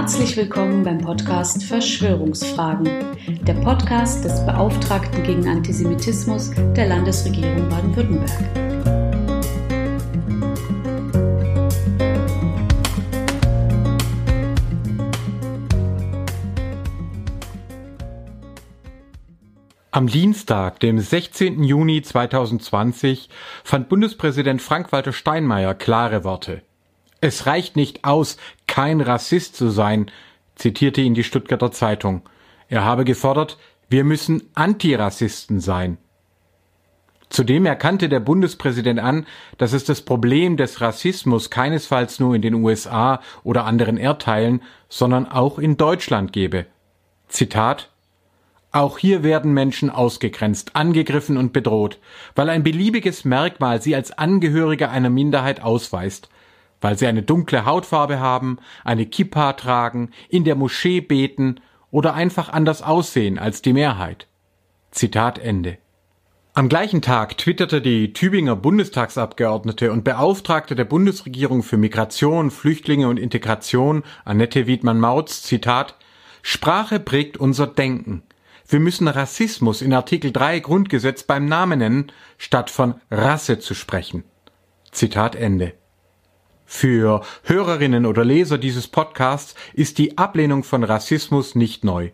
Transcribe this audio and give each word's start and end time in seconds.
Herzlich 0.00 0.34
willkommen 0.34 0.82
beim 0.82 0.96
Podcast 0.96 1.62
Verschwörungsfragen, 1.62 2.88
der 3.42 3.52
Podcast 3.52 4.24
des 4.24 4.46
Beauftragten 4.46 5.22
gegen 5.22 5.46
Antisemitismus 5.46 6.52
der 6.74 6.86
Landesregierung 6.86 7.68
Baden-Württemberg. 7.68 8.30
Am 19.90 20.06
Dienstag, 20.06 20.80
dem 20.80 20.98
16. 20.98 21.62
Juni 21.62 22.00
2020, 22.00 23.28
fand 23.64 23.90
Bundespräsident 23.90 24.62
Frank-Walter 24.62 25.12
Steinmeier 25.12 25.74
klare 25.74 26.24
Worte. 26.24 26.62
Es 27.22 27.44
reicht 27.44 27.76
nicht 27.76 28.04
aus, 28.04 28.38
kein 28.70 29.00
Rassist 29.00 29.56
zu 29.56 29.68
sein, 29.68 30.12
zitierte 30.54 31.00
ihn 31.00 31.14
die 31.14 31.24
Stuttgarter 31.24 31.72
Zeitung. 31.72 32.22
Er 32.68 32.84
habe 32.84 33.04
gefordert, 33.04 33.58
wir 33.88 34.04
müssen 34.04 34.44
Antirassisten 34.54 35.58
sein. 35.58 35.98
Zudem 37.30 37.66
erkannte 37.66 38.08
der 38.08 38.20
Bundespräsident 38.20 39.00
an, 39.00 39.26
dass 39.58 39.72
es 39.72 39.84
das 39.84 40.02
Problem 40.02 40.56
des 40.56 40.80
Rassismus 40.80 41.50
keinesfalls 41.50 42.20
nur 42.20 42.34
in 42.36 42.42
den 42.42 42.54
USA 42.54 43.20
oder 43.42 43.64
anderen 43.64 43.96
Erdteilen, 43.96 44.62
sondern 44.88 45.26
auch 45.26 45.58
in 45.58 45.76
Deutschland 45.76 46.32
gebe. 46.32 46.66
Zitat 47.26 47.90
Auch 48.70 48.98
hier 48.98 49.24
werden 49.24 49.52
Menschen 49.52 49.90
ausgegrenzt, 49.90 50.76
angegriffen 50.76 51.36
und 51.36 51.52
bedroht, 51.52 51.98
weil 52.36 52.48
ein 52.48 52.62
beliebiges 52.62 53.24
Merkmal 53.24 53.82
sie 53.82 53.96
als 53.96 54.16
Angehörige 54.16 54.90
einer 54.90 55.10
Minderheit 55.10 55.60
ausweist, 55.60 56.28
weil 56.80 56.98
sie 56.98 57.06
eine 57.06 57.22
dunkle 57.22 57.64
Hautfarbe 57.64 58.20
haben, 58.20 58.58
eine 58.84 59.06
Kippa 59.06 59.52
tragen, 59.54 60.10
in 60.28 60.44
der 60.44 60.54
Moschee 60.54 61.00
beten 61.00 61.60
oder 61.90 62.14
einfach 62.14 62.48
anders 62.48 62.82
aussehen 62.82 63.38
als 63.38 63.62
die 63.62 63.72
Mehrheit. 63.72 64.26
Zitat 64.90 65.38
Ende. 65.38 65.78
Am 66.52 66.68
gleichen 66.68 67.00
Tag 67.00 67.38
twitterte 67.38 67.80
die 67.80 68.12
Tübinger 68.12 68.56
Bundestagsabgeordnete 68.56 69.92
und 69.92 70.02
Beauftragte 70.02 70.74
der 70.74 70.84
Bundesregierung 70.84 71.62
für 71.62 71.76
Migration, 71.76 72.50
Flüchtlinge 72.50 73.08
und 73.08 73.18
Integration, 73.18 74.02
Annette 74.24 74.66
Wiedmann-Mautz, 74.66 75.42
Zitat, 75.42 75.94
Sprache 76.42 76.98
prägt 76.98 77.36
unser 77.36 77.68
Denken. 77.68 78.24
Wir 78.66 78.80
müssen 78.80 79.06
Rassismus 79.06 79.80
in 79.80 79.92
Artikel 79.92 80.32
3 80.32 80.58
Grundgesetz 80.60 81.22
beim 81.22 81.46
Namen 81.46 81.78
nennen, 81.78 82.12
statt 82.36 82.70
von 82.70 82.94
Rasse 83.10 83.60
zu 83.60 83.74
sprechen. 83.74 84.24
Zitat 84.90 85.36
Ende. 85.36 85.74
Für 86.72 87.22
Hörerinnen 87.42 88.06
oder 88.06 88.24
Leser 88.24 88.56
dieses 88.56 88.86
Podcasts 88.86 89.56
ist 89.74 89.98
die 89.98 90.16
Ablehnung 90.16 90.62
von 90.62 90.84
Rassismus 90.84 91.56
nicht 91.56 91.84
neu. 91.84 92.10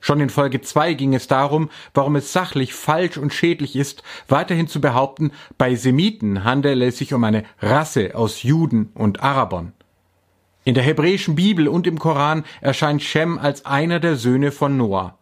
Schon 0.00 0.20
in 0.20 0.30
Folge 0.30 0.62
2 0.62 0.94
ging 0.94 1.14
es 1.14 1.28
darum, 1.28 1.68
warum 1.92 2.16
es 2.16 2.32
sachlich 2.32 2.72
falsch 2.72 3.18
und 3.18 3.34
schädlich 3.34 3.76
ist, 3.76 4.02
weiterhin 4.26 4.68
zu 4.68 4.80
behaupten, 4.80 5.32
bei 5.58 5.74
Semiten 5.74 6.44
handele 6.44 6.86
es 6.86 6.96
sich 6.96 7.12
um 7.12 7.22
eine 7.24 7.44
Rasse 7.60 8.16
aus 8.16 8.42
Juden 8.42 8.90
und 8.94 9.22
Arabern. 9.22 9.74
In 10.64 10.74
der 10.74 10.82
hebräischen 10.82 11.34
Bibel 11.34 11.68
und 11.68 11.86
im 11.86 11.98
Koran 11.98 12.44
erscheint 12.62 13.02
Shem 13.02 13.38
als 13.38 13.66
einer 13.66 14.00
der 14.00 14.16
Söhne 14.16 14.50
von 14.50 14.78
Noah. 14.78 15.18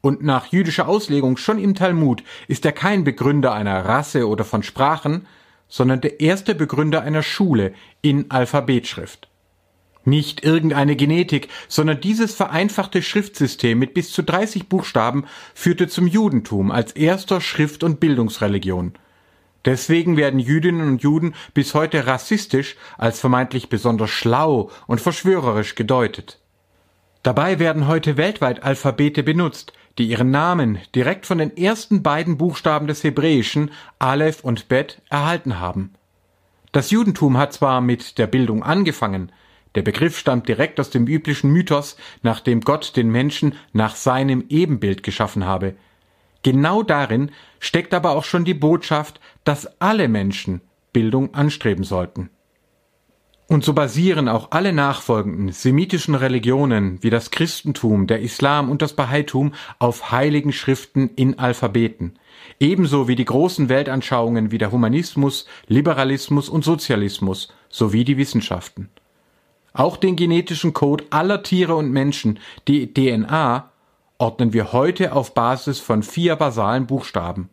Und 0.00 0.22
nach 0.22 0.46
jüdischer 0.46 0.88
Auslegung 0.88 1.36
schon 1.36 1.58
im 1.58 1.74
Talmud 1.74 2.22
ist 2.46 2.64
er 2.64 2.72
kein 2.72 3.02
Begründer 3.02 3.52
einer 3.52 3.84
Rasse 3.84 4.28
oder 4.28 4.44
von 4.44 4.62
Sprachen, 4.62 5.26
sondern 5.70 6.02
der 6.02 6.20
erste 6.20 6.54
Begründer 6.54 7.00
einer 7.00 7.22
Schule 7.22 7.72
in 8.02 8.30
Alphabetschrift. 8.30 9.28
Nicht 10.04 10.44
irgendeine 10.44 10.96
Genetik, 10.96 11.48
sondern 11.68 12.00
dieses 12.00 12.34
vereinfachte 12.34 13.02
Schriftsystem 13.02 13.78
mit 13.78 13.94
bis 13.94 14.12
zu 14.12 14.22
30 14.22 14.68
Buchstaben 14.68 15.24
führte 15.54 15.88
zum 15.88 16.06
Judentum 16.06 16.70
als 16.70 16.92
erster 16.92 17.40
Schrift- 17.40 17.84
und 17.84 18.00
Bildungsreligion. 18.00 18.94
Deswegen 19.66 20.16
werden 20.16 20.40
Jüdinnen 20.40 20.88
und 20.88 21.02
Juden 21.02 21.34
bis 21.52 21.74
heute 21.74 22.06
rassistisch 22.06 22.76
als 22.96 23.20
vermeintlich 23.20 23.68
besonders 23.68 24.10
schlau 24.10 24.70
und 24.86 25.00
verschwörerisch 25.00 25.74
gedeutet. 25.74 26.40
Dabei 27.22 27.58
werden 27.58 27.86
heute 27.86 28.16
weltweit 28.16 28.62
Alphabete 28.62 29.22
benutzt, 29.22 29.74
die 30.00 30.08
ihren 30.08 30.30
Namen 30.30 30.78
direkt 30.94 31.26
von 31.26 31.36
den 31.36 31.54
ersten 31.58 32.02
beiden 32.02 32.38
Buchstaben 32.38 32.86
des 32.86 33.04
Hebräischen, 33.04 33.70
Aleph 33.98 34.42
und 34.42 34.66
Bet, 34.68 35.02
erhalten 35.10 35.60
haben. 35.60 35.92
Das 36.72 36.90
Judentum 36.90 37.36
hat 37.36 37.52
zwar 37.52 37.82
mit 37.82 38.16
der 38.16 38.26
Bildung 38.26 38.62
angefangen, 38.62 39.30
der 39.74 39.82
Begriff 39.82 40.18
stammt 40.18 40.48
direkt 40.48 40.80
aus 40.80 40.88
dem 40.88 41.06
üblichen 41.06 41.50
Mythos, 41.50 41.98
nach 42.22 42.40
dem 42.40 42.62
Gott 42.62 42.96
den 42.96 43.10
Menschen 43.10 43.54
nach 43.74 43.94
seinem 43.94 44.46
Ebenbild 44.48 45.02
geschaffen 45.02 45.44
habe. 45.44 45.74
Genau 46.42 46.82
darin 46.82 47.30
steckt 47.58 47.92
aber 47.92 48.12
auch 48.12 48.24
schon 48.24 48.46
die 48.46 48.54
Botschaft, 48.54 49.20
dass 49.44 49.80
alle 49.82 50.08
Menschen 50.08 50.62
Bildung 50.94 51.34
anstreben 51.34 51.84
sollten. 51.84 52.30
Und 53.50 53.64
so 53.64 53.72
basieren 53.72 54.28
auch 54.28 54.52
alle 54.52 54.72
nachfolgenden 54.72 55.50
semitischen 55.50 56.14
Religionen 56.14 57.02
wie 57.02 57.10
das 57.10 57.32
Christentum, 57.32 58.06
der 58.06 58.20
Islam 58.20 58.70
und 58.70 58.80
das 58.80 58.92
Bahaitum 58.92 59.54
auf 59.80 60.12
heiligen 60.12 60.52
Schriften 60.52 61.10
in 61.16 61.36
Alphabeten, 61.40 62.16
ebenso 62.60 63.08
wie 63.08 63.16
die 63.16 63.24
großen 63.24 63.68
Weltanschauungen 63.68 64.52
wie 64.52 64.58
der 64.58 64.70
Humanismus, 64.70 65.46
Liberalismus 65.66 66.48
und 66.48 66.64
Sozialismus 66.64 67.52
sowie 67.68 68.04
die 68.04 68.18
Wissenschaften. 68.18 68.88
Auch 69.72 69.96
den 69.96 70.14
genetischen 70.14 70.72
Code 70.72 71.06
aller 71.10 71.42
Tiere 71.42 71.74
und 71.74 71.90
Menschen, 71.90 72.38
die 72.68 72.94
DNA, 72.94 73.68
ordnen 74.18 74.52
wir 74.52 74.72
heute 74.72 75.12
auf 75.12 75.34
Basis 75.34 75.80
von 75.80 76.04
vier 76.04 76.36
basalen 76.36 76.86
Buchstaben 76.86 77.50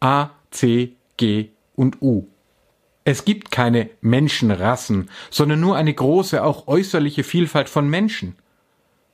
A, 0.00 0.30
C, 0.50 0.96
G 1.18 1.50
und 1.74 2.00
U. 2.00 2.26
Es 3.08 3.24
gibt 3.24 3.52
keine 3.52 3.88
Menschenrassen, 4.00 5.08
sondern 5.30 5.60
nur 5.60 5.76
eine 5.76 5.94
große, 5.94 6.42
auch 6.42 6.66
äußerliche 6.66 7.22
Vielfalt 7.22 7.68
von 7.68 7.88
Menschen. 7.88 8.34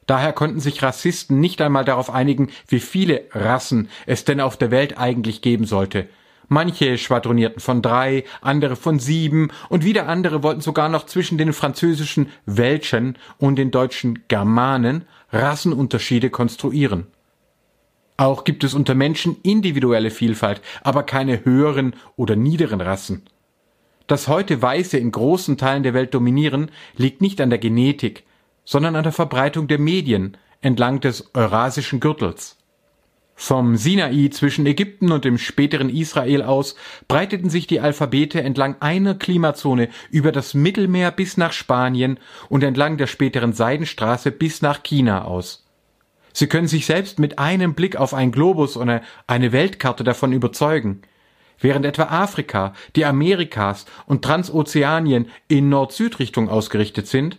Daher 0.06 0.32
konnten 0.32 0.60
sich 0.60 0.82
Rassisten 0.82 1.40
nicht 1.40 1.60
einmal 1.60 1.84
darauf 1.84 2.08
einigen, 2.08 2.48
wie 2.68 2.80
viele 2.80 3.24
Rassen 3.32 3.90
es 4.06 4.24
denn 4.24 4.40
auf 4.40 4.56
der 4.56 4.70
Welt 4.70 4.96
eigentlich 4.96 5.42
geben 5.42 5.66
sollte. 5.66 6.08
Manche 6.48 6.96
schwadronierten 6.96 7.60
von 7.60 7.82
drei, 7.82 8.24
andere 8.40 8.76
von 8.76 8.98
sieben 8.98 9.50
und 9.68 9.84
wieder 9.84 10.08
andere 10.08 10.42
wollten 10.42 10.62
sogar 10.62 10.88
noch 10.88 11.04
zwischen 11.04 11.36
den 11.36 11.52
französischen 11.52 12.30
Welschen 12.46 13.18
und 13.36 13.56
den 13.56 13.70
deutschen 13.70 14.24
Germanen 14.28 15.04
Rassenunterschiede 15.32 16.30
konstruieren. 16.30 17.08
Auch 18.16 18.44
gibt 18.44 18.64
es 18.64 18.72
unter 18.72 18.94
Menschen 18.94 19.36
individuelle 19.42 20.10
Vielfalt, 20.10 20.62
aber 20.82 21.02
keine 21.02 21.44
höheren 21.44 21.94
oder 22.16 22.36
niederen 22.36 22.80
Rassen. 22.80 23.26
Dass 24.12 24.28
heute 24.28 24.60
Weiße 24.60 24.98
in 24.98 25.10
großen 25.10 25.56
Teilen 25.56 25.84
der 25.84 25.94
Welt 25.94 26.12
dominieren, 26.12 26.70
liegt 26.98 27.22
nicht 27.22 27.40
an 27.40 27.48
der 27.48 27.58
Genetik, 27.58 28.24
sondern 28.62 28.94
an 28.94 29.04
der 29.04 29.12
Verbreitung 29.12 29.68
der 29.68 29.78
Medien 29.78 30.36
entlang 30.60 31.00
des 31.00 31.34
Eurasischen 31.34 31.98
Gürtels. 31.98 32.58
Vom 33.34 33.76
Sinai 33.76 34.28
zwischen 34.28 34.66
Ägypten 34.66 35.12
und 35.12 35.24
dem 35.24 35.38
späteren 35.38 35.88
Israel 35.88 36.42
aus 36.42 36.76
breiteten 37.08 37.48
sich 37.48 37.66
die 37.66 37.80
Alphabete 37.80 38.42
entlang 38.42 38.76
einer 38.80 39.14
Klimazone 39.14 39.88
über 40.10 40.30
das 40.30 40.52
Mittelmeer 40.52 41.10
bis 41.10 41.38
nach 41.38 41.54
Spanien 41.54 42.20
und 42.50 42.62
entlang 42.64 42.98
der 42.98 43.06
späteren 43.06 43.54
Seidenstraße 43.54 44.30
bis 44.30 44.60
nach 44.60 44.82
China 44.82 45.24
aus. 45.24 45.66
Sie 46.34 46.48
können 46.48 46.68
sich 46.68 46.84
selbst 46.84 47.18
mit 47.18 47.38
einem 47.38 47.72
Blick 47.72 47.96
auf 47.96 48.12
einen 48.12 48.32
Globus 48.32 48.76
oder 48.76 49.00
eine 49.26 49.52
Weltkarte 49.52 50.04
davon 50.04 50.34
überzeugen. 50.34 51.00
Während 51.62 51.86
etwa 51.86 52.04
Afrika, 52.04 52.74
die 52.96 53.06
Amerikas 53.06 53.86
und 54.06 54.22
Transozeanien 54.22 55.30
in 55.48 55.68
Nord-Süd-Richtung 55.68 56.50
ausgerichtet 56.50 57.06
sind, 57.06 57.38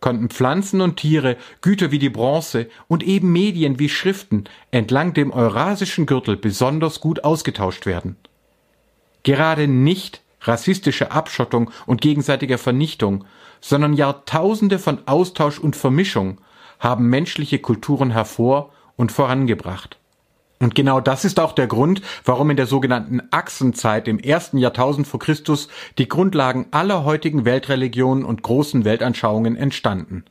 konnten 0.00 0.28
Pflanzen 0.28 0.80
und 0.80 0.96
Tiere, 0.96 1.36
Güter 1.60 1.92
wie 1.92 2.00
die 2.00 2.10
Bronze 2.10 2.68
und 2.88 3.04
eben 3.04 3.32
Medien 3.32 3.78
wie 3.78 3.88
Schriften 3.88 4.44
entlang 4.72 5.14
dem 5.14 5.30
eurasischen 5.30 6.06
Gürtel 6.06 6.36
besonders 6.36 7.00
gut 7.00 7.22
ausgetauscht 7.22 7.86
werden. 7.86 8.16
Gerade 9.22 9.68
nicht 9.68 10.22
rassistische 10.40 11.12
Abschottung 11.12 11.70
und 11.86 12.00
gegenseitige 12.00 12.58
Vernichtung, 12.58 13.24
sondern 13.60 13.94
Jahrtausende 13.94 14.80
von 14.80 15.06
Austausch 15.06 15.60
und 15.60 15.76
Vermischung 15.76 16.40
haben 16.80 17.08
menschliche 17.08 17.60
Kulturen 17.60 18.10
hervor 18.10 18.72
und 18.96 19.12
vorangebracht. 19.12 20.01
Und 20.62 20.76
genau 20.76 21.00
das 21.00 21.24
ist 21.24 21.40
auch 21.40 21.52
der 21.52 21.66
Grund, 21.66 22.02
warum 22.24 22.48
in 22.50 22.56
der 22.56 22.66
sogenannten 22.66 23.20
Achsenzeit 23.32 24.06
im 24.06 24.20
ersten 24.20 24.58
Jahrtausend 24.58 25.08
vor 25.08 25.18
Christus 25.18 25.66
die 25.98 26.08
Grundlagen 26.08 26.66
aller 26.70 27.04
heutigen 27.04 27.44
Weltreligionen 27.44 28.24
und 28.24 28.42
großen 28.42 28.84
Weltanschauungen 28.84 29.56
entstanden. 29.56 30.24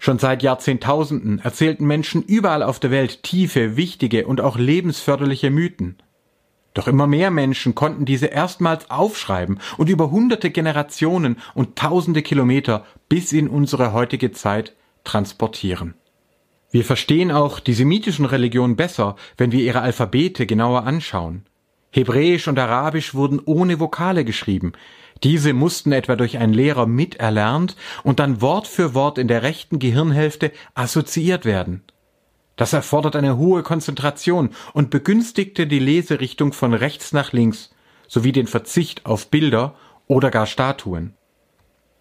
Schon 0.00 0.18
seit 0.18 0.42
Jahrzehntausenden 0.42 1.38
erzählten 1.38 1.86
Menschen 1.86 2.24
überall 2.24 2.64
auf 2.64 2.80
der 2.80 2.90
Welt 2.90 3.22
tiefe, 3.22 3.76
wichtige 3.76 4.26
und 4.26 4.40
auch 4.40 4.58
lebensförderliche 4.58 5.52
Mythen. 5.52 5.96
Doch 6.74 6.88
immer 6.88 7.06
mehr 7.06 7.30
Menschen 7.30 7.76
konnten 7.76 8.04
diese 8.04 8.26
erstmals 8.26 8.90
aufschreiben 8.90 9.60
und 9.76 9.88
über 9.88 10.10
hunderte 10.10 10.50
Generationen 10.50 11.36
und 11.54 11.76
tausende 11.76 12.22
Kilometer 12.22 12.84
bis 13.08 13.32
in 13.32 13.46
unsere 13.46 13.92
heutige 13.92 14.32
Zeit 14.32 14.74
transportieren. 15.04 15.94
Wir 16.72 16.84
verstehen 16.84 17.30
auch 17.30 17.60
die 17.60 17.74
semitischen 17.74 18.24
Religionen 18.24 18.76
besser, 18.76 19.16
wenn 19.36 19.52
wir 19.52 19.60
ihre 19.60 19.82
Alphabete 19.82 20.46
genauer 20.46 20.84
anschauen. 20.84 21.44
Hebräisch 21.90 22.48
und 22.48 22.58
Arabisch 22.58 23.14
wurden 23.14 23.40
ohne 23.44 23.78
Vokale 23.78 24.24
geschrieben. 24.24 24.72
Diese 25.22 25.52
mussten 25.52 25.92
etwa 25.92 26.16
durch 26.16 26.38
einen 26.38 26.54
Lehrer 26.54 26.86
miterlernt 26.86 27.76
und 28.02 28.20
dann 28.20 28.40
Wort 28.40 28.66
für 28.66 28.94
Wort 28.94 29.18
in 29.18 29.28
der 29.28 29.42
rechten 29.42 29.78
Gehirnhälfte 29.78 30.50
assoziiert 30.72 31.44
werden. 31.44 31.82
Das 32.56 32.72
erfordert 32.72 33.16
eine 33.16 33.36
hohe 33.36 33.62
Konzentration 33.62 34.50
und 34.72 34.88
begünstigte 34.88 35.66
die 35.66 35.78
Leserichtung 35.78 36.54
von 36.54 36.72
rechts 36.72 37.12
nach 37.12 37.32
links 37.32 37.70
sowie 38.08 38.32
den 38.32 38.46
Verzicht 38.46 39.04
auf 39.04 39.28
Bilder 39.28 39.74
oder 40.06 40.30
gar 40.30 40.46
Statuen. 40.46 41.14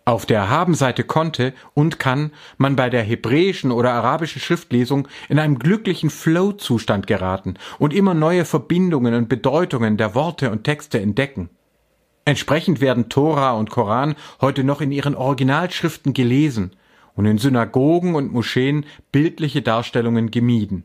Auf 0.03 0.25
der 0.25 0.50
Habenseite 0.50 1.03
konnte 1.03 1.53
und 1.75 2.00
kann 2.00 2.31
man 2.57 2.75
bei 2.75 2.89
der 2.89 3.03
hebräischen 3.03 3.71
oder 3.71 3.94
arabischen 3.94 4.42
Schriftlesung 4.42 5.07
in 5.30 5.38
einem 5.38 5.59
glücklichen 5.59 6.09
Flow-Zustand 6.09 7.06
geraten 7.06 7.53
und 7.77 7.94
immer 7.94 8.15
neue 8.15 8.45
Verbindungen 8.45 9.13
und 9.13 9.30
Bedeutungen 9.30 9.98
der 9.98 10.15
Worte 10.15 10.50
und 10.50 10.63
Texte 10.63 11.00
entdecken. 11.00 11.50
Entsprechend 12.25 12.81
werden 12.81 13.09
Tora 13.09 13.51
und 13.51 13.69
Koran 13.69 14.15
heute 14.42 14.63
noch 14.63 14.81
in 14.81 14.92
ihren 14.92 15.15
Originalschriften 15.15 16.13
gelesen 16.13 16.71
und 17.15 17.25
in 17.25 17.38
Synagogen 17.38 18.15
und 18.15 18.31
Moscheen 18.31 18.86
bildliche 19.12 19.62
Darstellungen 19.62 20.31
gemieden. 20.31 20.83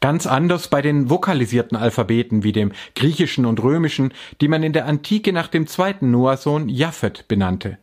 Ganz 0.00 0.26
anders 0.26 0.68
bei 0.68 0.82
den 0.82 1.10
vokalisierten 1.10 1.76
Alphabeten 1.76 2.44
wie 2.44 2.52
dem 2.52 2.72
griechischen 2.94 3.46
und 3.46 3.62
römischen, 3.62 4.12
die 4.40 4.48
man 4.48 4.62
in 4.62 4.72
der 4.72 4.86
Antike 4.86 5.32
nach 5.32 5.48
dem 5.48 5.66
zweiten 5.66 6.10
Noahsohn 6.10 6.68
Japhet 6.68 7.26
benannte. 7.26 7.78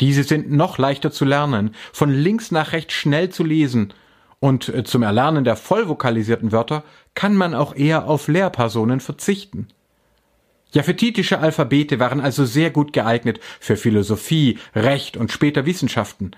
Diese 0.00 0.24
sind 0.24 0.50
noch 0.50 0.78
leichter 0.78 1.12
zu 1.12 1.24
lernen, 1.24 1.74
von 1.92 2.10
links 2.10 2.50
nach 2.50 2.72
rechts 2.72 2.94
schnell 2.94 3.28
zu 3.28 3.44
lesen, 3.44 3.92
und 4.40 4.70
äh, 4.70 4.84
zum 4.84 5.02
Erlernen 5.02 5.44
der 5.44 5.56
vollvokalisierten 5.56 6.50
Wörter 6.50 6.82
kann 7.14 7.36
man 7.36 7.54
auch 7.54 7.76
eher 7.76 8.08
auf 8.08 8.26
Lehrpersonen 8.26 9.00
verzichten. 9.00 9.68
Japhetitische 10.72 11.40
Alphabete 11.40 11.98
waren 11.98 12.20
also 12.20 12.44
sehr 12.44 12.70
gut 12.70 12.92
geeignet 12.92 13.40
für 13.58 13.76
Philosophie, 13.76 14.58
Recht 14.74 15.16
und 15.16 15.30
später 15.30 15.66
Wissenschaften, 15.66 16.30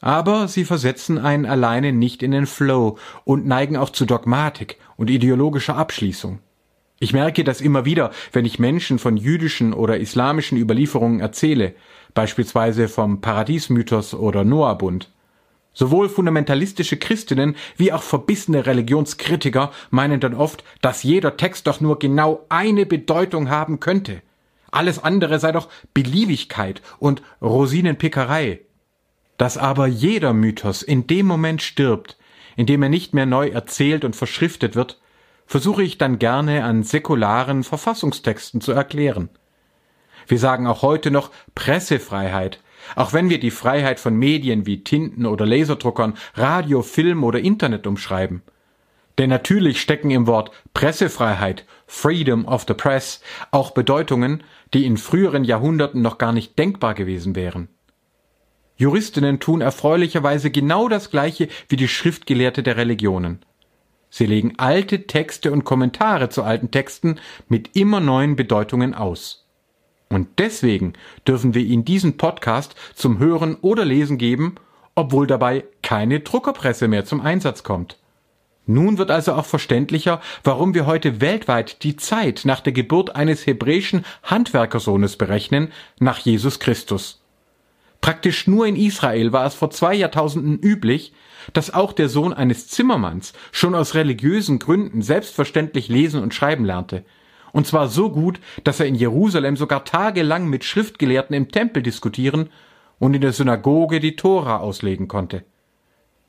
aber 0.00 0.48
sie 0.48 0.64
versetzen 0.64 1.18
einen 1.18 1.46
alleine 1.46 1.92
nicht 1.92 2.22
in 2.22 2.30
den 2.30 2.46
Flow 2.46 2.96
und 3.24 3.46
neigen 3.46 3.76
auch 3.76 3.90
zu 3.90 4.06
Dogmatik 4.06 4.78
und 4.96 5.10
ideologischer 5.10 5.76
Abschließung. 5.76 6.38
Ich 7.00 7.12
merke 7.12 7.42
das 7.42 7.60
immer 7.60 7.84
wieder, 7.84 8.12
wenn 8.32 8.44
ich 8.44 8.60
Menschen 8.60 9.00
von 9.00 9.16
jüdischen 9.16 9.74
oder 9.74 9.98
islamischen 9.98 10.56
Überlieferungen 10.56 11.18
erzähle, 11.18 11.74
beispielsweise 12.14 12.88
vom 12.88 13.20
Paradiesmythos 13.20 14.14
oder 14.14 14.44
Noahbund. 14.44 15.10
Sowohl 15.74 16.08
fundamentalistische 16.08 16.98
Christinnen 16.98 17.56
wie 17.76 17.92
auch 17.92 18.02
verbissene 18.02 18.66
Religionskritiker 18.66 19.72
meinen 19.90 20.20
dann 20.20 20.34
oft, 20.34 20.64
dass 20.82 21.02
jeder 21.02 21.36
Text 21.36 21.66
doch 21.66 21.80
nur 21.80 21.98
genau 21.98 22.44
eine 22.50 22.84
Bedeutung 22.84 23.48
haben 23.48 23.80
könnte. 23.80 24.20
Alles 24.70 25.02
andere 25.02 25.38
sei 25.38 25.52
doch 25.52 25.68
Beliebigkeit 25.94 26.82
und 26.98 27.22
Rosinenpickerei. 27.40 28.60
Dass 29.38 29.56
aber 29.56 29.86
jeder 29.86 30.34
Mythos 30.34 30.82
in 30.82 31.06
dem 31.06 31.26
Moment 31.26 31.62
stirbt, 31.62 32.18
in 32.56 32.66
dem 32.66 32.82
er 32.82 32.88
nicht 32.88 33.14
mehr 33.14 33.26
neu 33.26 33.48
erzählt 33.48 34.04
und 34.04 34.14
verschriftet 34.14 34.76
wird, 34.76 35.00
versuche 35.46 35.82
ich 35.82 35.98
dann 35.98 36.18
gerne 36.18 36.64
an 36.64 36.82
säkularen 36.82 37.64
Verfassungstexten 37.64 38.60
zu 38.60 38.72
erklären. 38.72 39.30
Wir 40.26 40.38
sagen 40.38 40.66
auch 40.66 40.82
heute 40.82 41.10
noch 41.10 41.30
Pressefreiheit, 41.54 42.60
auch 42.96 43.12
wenn 43.12 43.30
wir 43.30 43.40
die 43.40 43.50
Freiheit 43.50 44.00
von 44.00 44.16
Medien 44.16 44.66
wie 44.66 44.84
Tinten 44.84 45.26
oder 45.26 45.46
Laserdruckern, 45.46 46.14
Radio, 46.34 46.82
Film 46.82 47.24
oder 47.24 47.40
Internet 47.40 47.86
umschreiben. 47.86 48.42
Denn 49.18 49.28
natürlich 49.28 49.80
stecken 49.80 50.10
im 50.10 50.26
Wort 50.26 50.50
Pressefreiheit, 50.74 51.66
Freedom 51.86 52.46
of 52.46 52.64
the 52.66 52.74
Press, 52.74 53.20
auch 53.50 53.72
Bedeutungen, 53.72 54.42
die 54.72 54.86
in 54.86 54.96
früheren 54.96 55.44
Jahrhunderten 55.44 56.00
noch 56.00 56.18
gar 56.18 56.32
nicht 56.32 56.58
denkbar 56.58 56.94
gewesen 56.94 57.34
wären. 57.34 57.68
Juristinnen 58.76 59.38
tun 59.38 59.60
erfreulicherweise 59.60 60.50
genau 60.50 60.88
das 60.88 61.10
Gleiche 61.10 61.48
wie 61.68 61.76
die 61.76 61.88
Schriftgelehrte 61.88 62.62
der 62.62 62.76
Religionen. 62.76 63.44
Sie 64.08 64.26
legen 64.26 64.54
alte 64.56 65.06
Texte 65.06 65.52
und 65.52 65.64
Kommentare 65.64 66.30
zu 66.30 66.42
alten 66.42 66.70
Texten 66.70 67.20
mit 67.48 67.76
immer 67.76 68.00
neuen 68.00 68.34
Bedeutungen 68.34 68.94
aus. 68.94 69.41
Und 70.12 70.28
deswegen 70.38 70.92
dürfen 71.26 71.54
wir 71.54 71.62
Ihnen 71.62 71.86
diesen 71.86 72.18
Podcast 72.18 72.74
zum 72.94 73.18
Hören 73.18 73.56
oder 73.62 73.86
Lesen 73.86 74.18
geben, 74.18 74.56
obwohl 74.94 75.26
dabei 75.26 75.64
keine 75.82 76.20
Druckerpresse 76.20 76.86
mehr 76.86 77.06
zum 77.06 77.22
Einsatz 77.22 77.62
kommt. 77.62 77.96
Nun 78.66 78.98
wird 78.98 79.10
also 79.10 79.32
auch 79.32 79.46
verständlicher, 79.46 80.20
warum 80.44 80.74
wir 80.74 80.84
heute 80.84 81.22
weltweit 81.22 81.82
die 81.82 81.96
Zeit 81.96 82.42
nach 82.44 82.60
der 82.60 82.74
Geburt 82.74 83.16
eines 83.16 83.46
hebräischen 83.46 84.04
Handwerkersohnes 84.22 85.16
berechnen, 85.16 85.72
nach 85.98 86.18
Jesus 86.18 86.58
Christus. 86.58 87.22
Praktisch 88.02 88.46
nur 88.46 88.66
in 88.66 88.76
Israel 88.76 89.32
war 89.32 89.46
es 89.46 89.54
vor 89.54 89.70
zwei 89.70 89.94
Jahrtausenden 89.94 90.58
üblich, 90.58 91.14
dass 91.54 91.72
auch 91.72 91.94
der 91.94 92.10
Sohn 92.10 92.34
eines 92.34 92.68
Zimmermanns 92.68 93.32
schon 93.50 93.74
aus 93.74 93.94
religiösen 93.94 94.58
Gründen 94.58 95.00
selbstverständlich 95.00 95.88
lesen 95.88 96.22
und 96.22 96.34
schreiben 96.34 96.66
lernte, 96.66 97.02
und 97.52 97.66
zwar 97.66 97.88
so 97.88 98.10
gut, 98.10 98.40
dass 98.64 98.80
er 98.80 98.86
in 98.86 98.94
Jerusalem 98.94 99.56
sogar 99.56 99.84
tagelang 99.84 100.48
mit 100.48 100.64
Schriftgelehrten 100.64 101.36
im 101.36 101.50
Tempel 101.50 101.82
diskutieren 101.82 102.50
und 102.98 103.14
in 103.14 103.20
der 103.20 103.32
Synagoge 103.32 104.00
die 104.00 104.16
Tora 104.16 104.58
auslegen 104.58 105.08
konnte. 105.08 105.44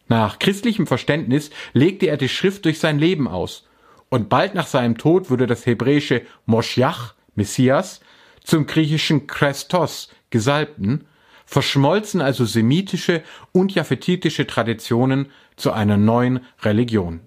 Nach 0.08 0.38
christlichem 0.40 0.86
Verständnis 0.86 1.50
legte 1.74 2.08
er 2.08 2.18
die 2.18 2.30
Schrift 2.30 2.66
durch 2.66 2.80
sein 2.80 3.00
Leben 3.00 3.28
aus, 3.28 3.68
und 4.10 4.30
bald 4.30 4.54
nach 4.54 4.68
seinem 4.68 4.98
Tod 4.98 5.32
wurde 5.32 5.48
das 5.48 5.66
hebräische 5.66 6.22
Moschiach, 6.46 7.16
Messias, 7.36 8.00
zum 8.44 8.68
griechischen 8.68 9.26
Christos, 9.26 10.10
Gesalbten, 10.30 11.06
verschmolzen 11.46 12.22
also 12.22 12.46
semitische 12.46 13.24
und 13.52 13.74
japhetitische 13.74 14.46
Traditionen 14.46 15.28
zu 15.56 15.72
einer 15.72 15.98
neuen 15.98 16.42
Religion. 16.62 17.22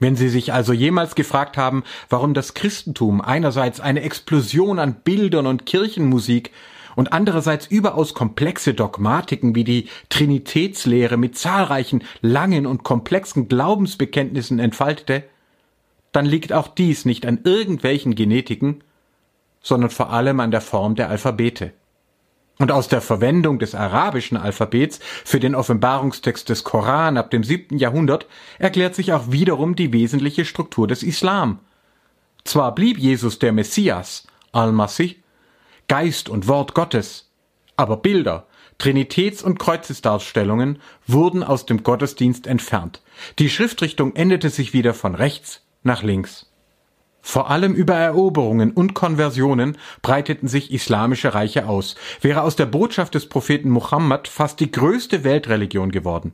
Wenn 0.00 0.16
Sie 0.16 0.30
sich 0.30 0.52
also 0.52 0.72
jemals 0.72 1.14
gefragt 1.14 1.58
haben, 1.58 1.84
warum 2.08 2.34
das 2.34 2.54
Christentum 2.54 3.20
einerseits 3.20 3.80
eine 3.80 4.00
Explosion 4.00 4.78
an 4.78 4.94
Bildern 5.04 5.46
und 5.46 5.66
Kirchenmusik 5.66 6.50
und 6.96 7.12
andererseits 7.12 7.66
überaus 7.66 8.14
komplexe 8.14 8.72
Dogmatiken 8.72 9.54
wie 9.54 9.64
die 9.64 9.88
Trinitätslehre 10.08 11.18
mit 11.18 11.36
zahlreichen 11.36 12.02
langen 12.22 12.66
und 12.66 12.82
komplexen 12.82 13.46
Glaubensbekenntnissen 13.48 14.58
entfaltete, 14.58 15.24
dann 16.12 16.24
liegt 16.24 16.52
auch 16.52 16.68
dies 16.68 17.04
nicht 17.04 17.26
an 17.26 17.40
irgendwelchen 17.44 18.14
Genetiken, 18.14 18.82
sondern 19.62 19.90
vor 19.90 20.10
allem 20.10 20.40
an 20.40 20.50
der 20.50 20.62
Form 20.62 20.94
der 20.94 21.10
Alphabete. 21.10 21.72
Und 22.60 22.70
aus 22.72 22.88
der 22.88 23.00
Verwendung 23.00 23.58
des 23.58 23.74
arabischen 23.74 24.36
Alphabets 24.36 25.00
für 25.24 25.40
den 25.40 25.54
Offenbarungstext 25.54 26.46
des 26.50 26.62
Koran 26.62 27.16
ab 27.16 27.30
dem 27.30 27.42
siebten 27.42 27.78
Jahrhundert 27.78 28.26
erklärt 28.58 28.94
sich 28.94 29.14
auch 29.14 29.32
wiederum 29.32 29.76
die 29.76 29.94
wesentliche 29.94 30.44
Struktur 30.44 30.86
des 30.86 31.02
Islam. 31.02 31.60
Zwar 32.44 32.74
blieb 32.74 32.98
Jesus 32.98 33.38
der 33.38 33.52
Messias, 33.52 34.26
Al-Masih, 34.52 35.16
Geist 35.88 36.28
und 36.28 36.48
Wort 36.48 36.74
Gottes, 36.74 37.30
aber 37.78 37.96
Bilder, 37.96 38.46
Trinitäts- 38.78 39.42
und 39.42 39.58
Kreuzesdarstellungen 39.58 40.82
wurden 41.06 41.42
aus 41.42 41.64
dem 41.64 41.82
Gottesdienst 41.82 42.46
entfernt. 42.46 43.00
Die 43.38 43.48
Schriftrichtung 43.48 44.14
änderte 44.14 44.50
sich 44.50 44.74
wieder 44.74 44.92
von 44.92 45.14
rechts 45.14 45.62
nach 45.82 46.02
links. 46.02 46.49
Vor 47.22 47.50
allem 47.50 47.74
über 47.74 47.94
Eroberungen 47.94 48.72
und 48.72 48.94
Konversionen 48.94 49.76
breiteten 50.02 50.48
sich 50.48 50.72
islamische 50.72 51.34
Reiche 51.34 51.68
aus, 51.68 51.96
wäre 52.20 52.42
aus 52.42 52.56
der 52.56 52.66
Botschaft 52.66 53.14
des 53.14 53.28
Propheten 53.28 53.70
Muhammad 53.70 54.26
fast 54.28 54.60
die 54.60 54.70
größte 54.70 55.22
Weltreligion 55.22 55.90
geworden. 55.90 56.32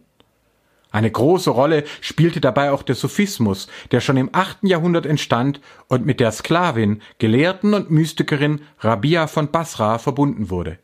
Eine 0.92 1.10
große 1.10 1.50
Rolle 1.50 1.84
spielte 2.00 2.40
dabei 2.40 2.70
auch 2.70 2.82
der 2.82 2.94
Sufismus, 2.94 3.66
der 3.90 4.00
schon 4.00 4.16
im 4.16 4.30
achten 4.32 4.66
Jahrhundert 4.66 5.04
entstand 5.04 5.60
und 5.88 6.06
mit 6.06 6.20
der 6.20 6.32
Sklavin, 6.32 7.02
Gelehrten 7.18 7.74
und 7.74 7.90
Mystikerin 7.90 8.62
Rabia 8.78 9.26
von 9.26 9.50
Basra 9.50 9.98
verbunden 9.98 10.48
wurde 10.48 10.78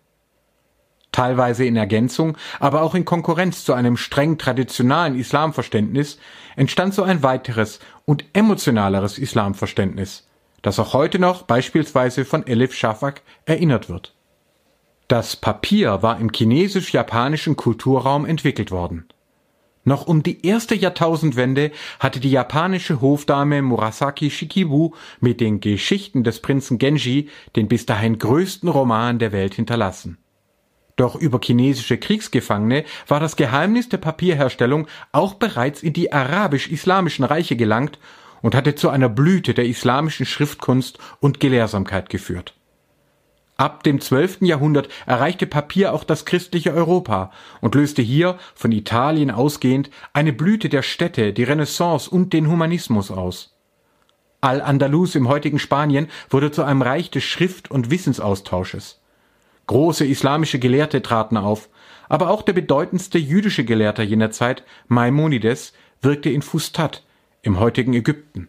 teilweise 1.12 1.64
in 1.64 1.76
Ergänzung, 1.76 2.36
aber 2.58 2.82
auch 2.82 2.94
in 2.94 3.04
Konkurrenz 3.04 3.64
zu 3.64 3.74
einem 3.74 3.96
streng 3.96 4.38
traditionalen 4.38 5.18
Islamverständnis, 5.18 6.18
entstand 6.56 6.94
so 6.94 7.02
ein 7.02 7.22
weiteres 7.22 7.78
und 8.04 8.24
emotionaleres 8.32 9.18
Islamverständnis, 9.18 10.28
das 10.62 10.78
auch 10.78 10.94
heute 10.94 11.18
noch 11.18 11.42
beispielsweise 11.42 12.24
von 12.24 12.46
Elif 12.46 12.74
Shafak 12.74 13.22
erinnert 13.44 13.88
wird. 13.88 14.14
Das 15.08 15.36
Papier 15.36 16.02
war 16.02 16.18
im 16.18 16.30
chinesisch-japanischen 16.32 17.56
Kulturraum 17.56 18.24
entwickelt 18.24 18.70
worden. 18.70 19.06
Noch 19.84 20.06
um 20.06 20.22
die 20.22 20.46
erste 20.46 20.76
Jahrtausendwende 20.76 21.72
hatte 21.98 22.20
die 22.20 22.30
japanische 22.30 23.00
Hofdame 23.00 23.62
Murasaki 23.62 24.30
Shikibu 24.30 24.92
mit 25.20 25.40
den 25.40 25.60
Geschichten 25.60 26.22
des 26.22 26.40
Prinzen 26.40 26.78
Genji 26.78 27.28
den 27.56 27.66
bis 27.66 27.84
dahin 27.84 28.18
größten 28.18 28.68
Roman 28.68 29.18
der 29.18 29.32
Welt 29.32 29.54
hinterlassen. 29.54 30.18
Doch 30.96 31.14
über 31.14 31.40
chinesische 31.42 31.98
Kriegsgefangene 31.98 32.84
war 33.08 33.20
das 33.20 33.36
Geheimnis 33.36 33.88
der 33.88 33.98
Papierherstellung 33.98 34.86
auch 35.10 35.34
bereits 35.34 35.82
in 35.82 35.92
die 35.92 36.12
arabisch-islamischen 36.12 37.24
Reiche 37.24 37.56
gelangt 37.56 37.98
und 38.42 38.54
hatte 38.54 38.74
zu 38.74 38.90
einer 38.90 39.08
Blüte 39.08 39.54
der 39.54 39.66
islamischen 39.66 40.26
Schriftkunst 40.26 40.98
und 41.20 41.40
Gelehrsamkeit 41.40 42.10
geführt. 42.10 42.54
Ab 43.56 43.84
dem 43.84 44.00
12. 44.00 44.38
Jahrhundert 44.40 44.88
erreichte 45.06 45.46
Papier 45.46 45.92
auch 45.92 46.04
das 46.04 46.24
christliche 46.24 46.72
Europa 46.72 47.30
und 47.60 47.74
löste 47.74 48.02
hier, 48.02 48.38
von 48.54 48.72
Italien 48.72 49.30
ausgehend, 49.30 49.90
eine 50.12 50.32
Blüte 50.32 50.68
der 50.68 50.82
Städte, 50.82 51.32
die 51.32 51.44
Renaissance 51.44 52.10
und 52.10 52.32
den 52.32 52.50
Humanismus 52.50 53.10
aus. 53.10 53.54
Al-Andalus 54.40 55.14
im 55.14 55.28
heutigen 55.28 55.60
Spanien 55.60 56.08
wurde 56.28 56.50
zu 56.50 56.64
einem 56.64 56.82
Reich 56.82 57.10
des 57.10 57.22
Schrift- 57.22 57.70
und 57.70 57.90
Wissensaustausches. 57.90 59.01
Große 59.72 60.04
islamische 60.04 60.58
Gelehrte 60.58 61.00
traten 61.00 61.38
auf, 61.38 61.70
aber 62.10 62.28
auch 62.28 62.42
der 62.42 62.52
bedeutendste 62.52 63.16
jüdische 63.16 63.64
Gelehrter 63.64 64.02
jener 64.02 64.30
Zeit, 64.30 64.64
Maimonides, 64.86 65.72
wirkte 66.02 66.28
in 66.28 66.42
Fustat, 66.42 67.02
im 67.40 67.58
heutigen 67.58 67.94
Ägypten. 67.94 68.48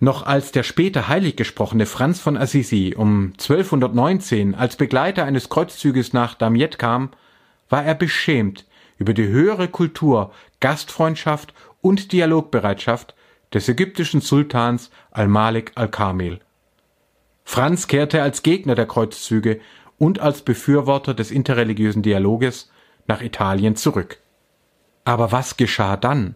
Noch 0.00 0.26
als 0.26 0.52
der 0.52 0.62
später 0.62 1.08
heilig 1.08 1.36
gesprochene 1.36 1.86
Franz 1.86 2.20
von 2.20 2.36
Assisi 2.36 2.94
um 2.94 3.32
1219 3.40 4.54
als 4.54 4.76
Begleiter 4.76 5.24
eines 5.24 5.48
Kreuzzüges 5.48 6.12
nach 6.12 6.34
Damiette 6.34 6.76
kam, 6.76 7.12
war 7.70 7.82
er 7.82 7.94
beschämt 7.94 8.66
über 8.98 9.14
die 9.14 9.26
höhere 9.26 9.68
Kultur, 9.68 10.30
Gastfreundschaft 10.60 11.54
und 11.80 12.12
Dialogbereitschaft 12.12 13.14
des 13.54 13.66
ägyptischen 13.66 14.20
Sultans 14.20 14.90
Al-Malik 15.10 15.72
al-Kamil. 15.74 16.40
Franz 17.44 17.86
kehrte 17.86 18.20
als 18.20 18.42
Gegner 18.42 18.74
der 18.74 18.86
Kreuzzüge 18.86 19.60
und 20.04 20.20
als 20.20 20.42
Befürworter 20.42 21.14
des 21.14 21.30
interreligiösen 21.30 22.02
Dialoges 22.02 22.70
nach 23.06 23.22
Italien 23.22 23.74
zurück. 23.74 24.18
Aber 25.04 25.32
was 25.32 25.56
geschah 25.56 25.96
dann? 25.96 26.34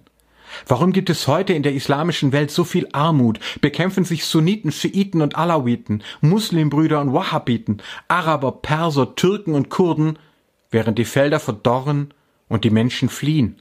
Warum 0.66 0.94
gibt 0.94 1.10
es 1.10 1.28
heute 1.28 1.52
in 1.52 1.62
der 1.62 1.74
islamischen 1.74 2.32
Welt 2.32 2.50
so 2.50 2.64
viel 2.64 2.88
Armut, 2.92 3.38
bekämpfen 3.60 4.04
sich 4.04 4.24
Sunniten, 4.24 4.72
Schiiten 4.72 5.20
und 5.20 5.36
Alawiten, 5.36 6.02
Muslimbrüder 6.22 6.98
und 7.02 7.12
Wahhabiten, 7.12 7.82
Araber, 8.08 8.52
Perser, 8.52 9.14
Türken 9.14 9.54
und 9.54 9.68
Kurden, 9.68 10.18
während 10.70 10.98
die 10.98 11.04
Felder 11.04 11.38
verdorren 11.38 12.14
und 12.48 12.64
die 12.64 12.70
Menschen 12.70 13.10
fliehen? 13.10 13.60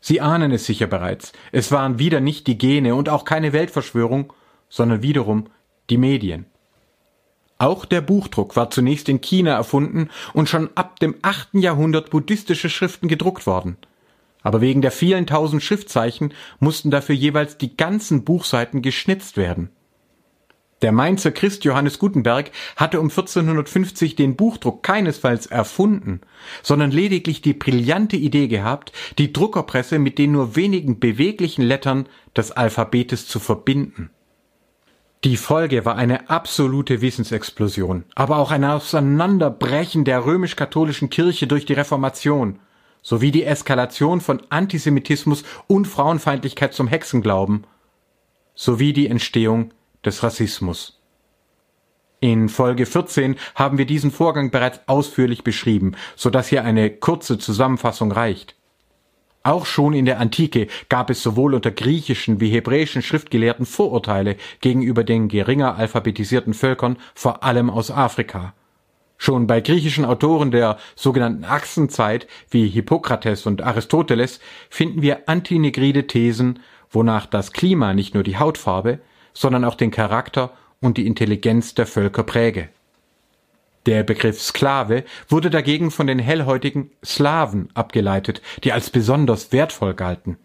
Sie 0.00 0.20
ahnen 0.20 0.52
es 0.52 0.66
sicher 0.66 0.86
bereits, 0.86 1.32
es 1.50 1.72
waren 1.72 1.98
wieder 1.98 2.20
nicht 2.20 2.46
die 2.46 2.58
Gene 2.58 2.94
und 2.94 3.08
auch 3.08 3.24
keine 3.24 3.52
Weltverschwörung, 3.52 4.32
sondern 4.68 5.02
wiederum 5.02 5.48
die 5.90 5.98
Medien. 5.98 6.46
Auch 7.60 7.84
der 7.84 8.00
Buchdruck 8.00 8.56
war 8.56 8.70
zunächst 8.70 9.08
in 9.08 9.20
China 9.20 9.52
erfunden 9.52 10.10
und 10.32 10.48
schon 10.48 10.70
ab 10.74 10.98
dem 10.98 11.14
achten 11.22 11.60
Jahrhundert 11.60 12.10
buddhistische 12.10 12.68
Schriften 12.68 13.06
gedruckt 13.06 13.46
worden– 13.46 13.76
aber 14.42 14.60
wegen 14.60 14.82
der 14.82 14.90
vielen 14.90 15.26
tausend 15.26 15.62
Schriftzeichen 15.62 16.32
mussten 16.58 16.90
dafür 16.90 17.14
jeweils 17.14 17.58
die 17.58 17.76
ganzen 17.76 18.24
Buchseiten 18.24 18.82
geschnitzt 18.82 19.36
werden. 19.36 19.70
Der 20.82 20.92
Mainzer 20.92 21.30
Christ 21.30 21.64
Johannes 21.64 21.98
Gutenberg 21.98 22.50
hatte 22.74 23.00
um 23.00 23.10
1450 23.10 24.16
den 24.16 24.34
Buchdruck 24.36 24.82
keinesfalls 24.82 25.44
erfunden, 25.44 26.22
sondern 26.62 26.90
lediglich 26.90 27.42
die 27.42 27.52
brillante 27.52 28.16
Idee 28.16 28.48
gehabt, 28.48 28.92
die 29.18 29.30
Druckerpresse 29.30 29.98
mit 29.98 30.16
den 30.16 30.32
nur 30.32 30.56
wenigen 30.56 30.98
beweglichen 30.98 31.62
Lettern 31.62 32.06
des 32.34 32.52
Alphabetes 32.52 33.28
zu 33.28 33.40
verbinden. 33.40 34.08
Die 35.24 35.36
Folge 35.36 35.84
war 35.84 35.96
eine 35.96 36.30
absolute 36.30 37.02
Wissensexplosion, 37.02 38.04
aber 38.14 38.38
auch 38.38 38.50
ein 38.50 38.64
Auseinanderbrechen 38.64 40.04
der 40.04 40.24
römisch-katholischen 40.24 41.10
Kirche 41.10 41.46
durch 41.46 41.66
die 41.66 41.74
Reformation– 41.74 42.58
sowie 43.02 43.30
die 43.30 43.44
Eskalation 43.44 44.20
von 44.20 44.42
Antisemitismus 44.50 45.44
und 45.66 45.86
Frauenfeindlichkeit 45.86 46.74
zum 46.74 46.88
Hexenglauben 46.88 47.66
sowie 48.54 48.92
die 48.92 49.06
Entstehung 49.06 49.72
des 50.04 50.22
Rassismus. 50.22 51.00
In 52.20 52.50
Folge 52.50 52.84
14 52.84 53.36
haben 53.54 53.78
wir 53.78 53.86
diesen 53.86 54.10
Vorgang 54.10 54.50
bereits 54.50 54.80
ausführlich 54.86 55.44
beschrieben, 55.44 55.92
so 56.16 56.28
dass 56.28 56.48
hier 56.48 56.64
eine 56.64 56.90
kurze 56.90 57.38
Zusammenfassung 57.38 58.12
reicht. 58.12 58.56
Auch 59.42 59.64
schon 59.64 59.94
in 59.94 60.04
der 60.04 60.20
Antike 60.20 60.66
gab 60.90 61.08
es 61.08 61.22
sowohl 61.22 61.54
unter 61.54 61.70
griechischen 61.70 62.40
wie 62.40 62.50
hebräischen 62.50 63.00
Schriftgelehrten 63.00 63.64
Vorurteile 63.64 64.36
gegenüber 64.60 65.02
den 65.02 65.28
geringer 65.28 65.76
alphabetisierten 65.76 66.52
Völkern, 66.52 66.98
vor 67.14 67.42
allem 67.42 67.70
aus 67.70 67.90
Afrika. 67.90 68.52
Schon 69.16 69.46
bei 69.46 69.60
griechischen 69.60 70.04
Autoren 70.04 70.50
der 70.50 70.78
sogenannten 70.94 71.44
Achsenzeit 71.44 72.26
wie 72.50 72.68
Hippokrates 72.68 73.46
und 73.46 73.62
Aristoteles 73.62 74.40
finden 74.68 75.00
wir 75.00 75.28
antinegride 75.28 76.06
Thesen, 76.06 76.60
wonach 76.90 77.26
das 77.26 77.52
Klima 77.52 77.94
nicht 77.94 78.14
nur 78.14 78.22
die 78.22 78.38
Hautfarbe, 78.38 78.98
sondern 79.32 79.64
auch 79.64 79.74
den 79.74 79.90
Charakter 79.90 80.52
und 80.80 80.98
die 80.98 81.06
Intelligenz 81.06 81.74
der 81.74 81.86
Völker 81.86 82.24
präge. 82.24 82.68
Der 83.90 84.04
Begriff 84.04 84.40
Sklave 84.40 85.02
wurde 85.28 85.50
dagegen 85.50 85.90
von 85.90 86.06
den 86.06 86.20
hellhäutigen 86.20 86.92
Slawen 87.04 87.70
abgeleitet, 87.74 88.40
die 88.62 88.72
als 88.72 88.88
besonders 88.88 89.50
wertvoll 89.50 89.94
galten 89.94 90.38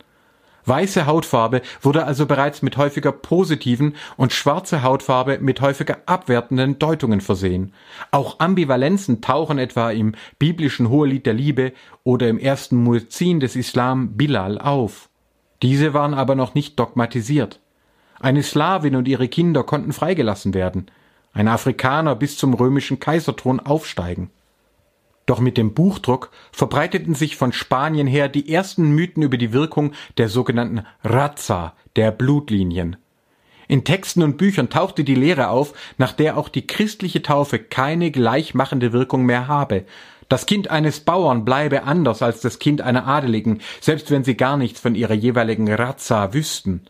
Weiße 0.66 1.06
Hautfarbe 1.06 1.62
wurde 1.80 2.06
also 2.06 2.26
bereits 2.26 2.64
mit 2.64 2.76
häufiger 2.78 3.12
positiven 3.12 3.96
und 4.18 4.34
schwarze 4.34 4.82
Hautfarbe 4.82 5.38
mit 5.38 5.62
häufiger 5.62 6.00
abwertenden 6.08 6.80
Deutungen 6.80 7.22
versehen. 7.22 7.72
Auch 8.10 8.40
Ambivalenzen 8.40 9.22
tauchen 9.22 9.60
etwa 9.60 9.92
im 9.92 10.16
biblischen 10.40 10.90
Hohelied 10.90 11.28
der 11.28 11.36
Liebe 11.36 11.74
oder 12.04 12.28
im 12.30 12.40
ersten 12.40 12.78
Muezzin 12.78 13.40
des 13.40 13.56
Islam 13.56 14.18
Bilal 14.18 14.58
auf. 14.58 15.08
Diese 15.62 15.94
waren 15.94 16.16
aber 16.16 16.34
noch 16.34 16.56
nicht 16.56 16.80
dogmatisiert. 16.80 17.60
Eine 18.20 18.42
Slawin 18.42 18.96
und 18.96 19.08
ihre 19.08 19.28
Kinder 19.28 19.64
konnten 19.64 19.94
freigelassen 19.94 20.56
werden, 20.56 20.88
ein 21.36 21.48
Afrikaner 21.48 22.16
bis 22.16 22.38
zum 22.38 22.56
römischen 22.56 23.00
Kaiserthron 23.00 23.60
aufsteigen. 23.60 24.32
Doch 25.28 25.40
mit 25.40 25.58
dem 25.58 25.74
Buchdruck 25.74 26.32
verbreiteten 26.52 27.14
sich 27.14 27.36
von 27.36 27.52
Spanien 27.52 28.08
her 28.08 28.30
die 28.30 28.52
ersten 28.52 28.92
Mythen 28.96 29.22
über 29.22 29.38
die 29.38 29.54
Wirkung 29.54 29.94
der 30.18 30.30
sogenannten 30.30 30.86
Raza, 31.04 31.74
der 31.96 32.12
Blutlinien. 32.12 32.96
In 33.68 33.84
Texten 33.84 34.22
und 34.22 34.38
Büchern 34.38 34.70
tauchte 34.70 35.04
die 35.04 35.16
Lehre 35.16 35.50
auf, 35.50 35.74
nach 35.98 36.14
der 36.14 36.38
auch 36.38 36.50
die 36.50 36.68
christliche 36.68 37.22
Taufe 37.24 37.60
keine 37.60 38.12
gleichmachende 38.12 38.94
Wirkung 38.94 39.26
mehr 39.26 39.48
habe. 39.48 39.86
Das 40.30 40.46
Kind 40.46 40.70
eines 40.70 41.00
Bauern 41.00 41.44
bleibe 41.46 41.84
anders 41.84 42.22
als 42.22 42.42
das 42.42 42.60
Kind 42.60 42.82
einer 42.82 43.08
Adeligen, 43.08 43.62
selbst 43.82 44.12
wenn 44.12 44.24
sie 44.24 44.38
gar 44.38 44.58
nichts 44.58 44.80
von 44.80 44.96
ihrer 44.96 45.14
jeweiligen 45.14 45.72
Raza 45.72 46.34
wüssten. 46.34 46.82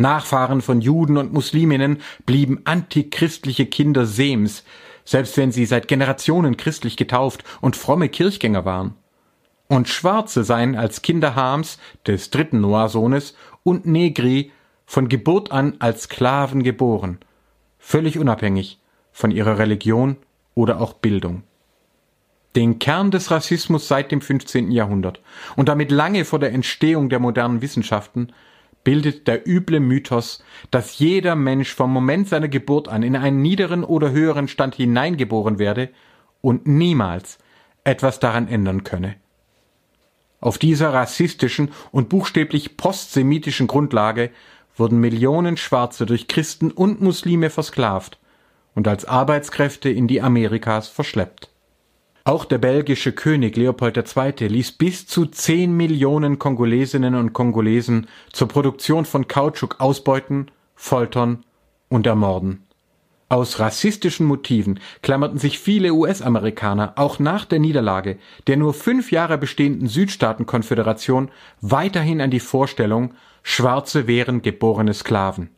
Nachfahren 0.00 0.62
von 0.62 0.80
Juden 0.80 1.16
und 1.16 1.32
Musliminnen 1.32 1.98
blieben 2.26 2.62
antichristliche 2.64 3.66
Kinder 3.66 4.06
Sems, 4.06 4.64
selbst 5.04 5.36
wenn 5.36 5.52
sie 5.52 5.66
seit 5.66 5.88
Generationen 5.88 6.56
christlich 6.56 6.96
getauft 6.96 7.44
und 7.60 7.76
fromme 7.76 8.08
Kirchgänger 8.08 8.64
waren. 8.64 8.94
Und 9.68 9.88
Schwarze 9.88 10.42
seien 10.42 10.74
als 10.74 11.02
Kinder 11.02 11.36
Hams, 11.36 11.78
des 12.06 12.30
dritten 12.30 12.60
Noah-Sohnes, 12.60 13.36
und 13.62 13.86
Negri 13.86 14.50
von 14.86 15.08
Geburt 15.08 15.52
an 15.52 15.76
als 15.78 16.04
Sklaven 16.04 16.64
geboren, 16.64 17.18
völlig 17.78 18.18
unabhängig 18.18 18.80
von 19.12 19.30
ihrer 19.30 19.58
Religion 19.58 20.16
oder 20.54 20.80
auch 20.80 20.94
Bildung. 20.94 21.44
Den 22.56 22.80
Kern 22.80 23.12
des 23.12 23.30
Rassismus 23.30 23.86
seit 23.86 24.10
dem 24.10 24.20
15. 24.20 24.72
Jahrhundert 24.72 25.20
und 25.54 25.68
damit 25.68 25.92
lange 25.92 26.24
vor 26.24 26.40
der 26.40 26.52
Entstehung 26.52 27.08
der 27.08 27.20
modernen 27.20 27.62
Wissenschaften 27.62 28.32
bildet 28.84 29.28
der 29.28 29.46
üble 29.46 29.80
Mythos, 29.80 30.42
dass 30.70 30.98
jeder 30.98 31.34
Mensch 31.34 31.74
vom 31.74 31.92
Moment 31.92 32.28
seiner 32.28 32.48
Geburt 32.48 32.88
an 32.88 33.02
in 33.02 33.16
einen 33.16 33.42
niederen 33.42 33.84
oder 33.84 34.10
höheren 34.10 34.48
Stand 34.48 34.74
hineingeboren 34.74 35.58
werde 35.58 35.90
und 36.40 36.66
niemals 36.66 37.38
etwas 37.84 38.20
daran 38.20 38.48
ändern 38.48 38.84
könne. 38.84 39.16
Auf 40.40 40.56
dieser 40.56 40.92
rassistischen 40.94 41.70
und 41.92 42.08
buchstäblich 42.08 42.78
postsemitischen 42.78 43.66
Grundlage 43.66 44.30
wurden 44.76 44.98
Millionen 44.98 45.58
Schwarze 45.58 46.06
durch 46.06 46.28
Christen 46.28 46.70
und 46.70 47.02
Muslime 47.02 47.50
versklavt 47.50 48.18
und 48.74 48.88
als 48.88 49.04
Arbeitskräfte 49.04 49.90
in 49.90 50.08
die 50.08 50.22
Amerikas 50.22 50.88
verschleppt. 50.88 51.49
Auch 52.30 52.44
der 52.44 52.58
belgische 52.58 53.10
König 53.10 53.56
Leopold 53.56 53.96
II. 53.96 54.46
ließ 54.46 54.70
bis 54.78 55.04
zu 55.04 55.26
zehn 55.26 55.76
Millionen 55.76 56.38
Kongolesinnen 56.38 57.16
und 57.16 57.32
Kongolesen 57.32 58.06
zur 58.32 58.46
Produktion 58.46 59.04
von 59.04 59.26
Kautschuk 59.26 59.80
ausbeuten, 59.80 60.48
foltern 60.76 61.44
und 61.88 62.06
ermorden. 62.06 62.62
Aus 63.28 63.58
rassistischen 63.58 64.26
Motiven 64.26 64.78
klammerten 65.02 65.38
sich 65.38 65.58
viele 65.58 65.92
US-Amerikaner 65.92 66.92
auch 66.94 67.18
nach 67.18 67.46
der 67.46 67.58
Niederlage 67.58 68.16
der 68.46 68.56
nur 68.56 68.74
fünf 68.74 69.10
Jahre 69.10 69.36
bestehenden 69.36 69.88
Südstaatenkonföderation 69.88 71.32
weiterhin 71.60 72.20
an 72.20 72.30
die 72.30 72.38
Vorstellung, 72.38 73.14
Schwarze 73.42 74.06
wären 74.06 74.40
geborene 74.40 74.94
Sklaven. 74.94 75.50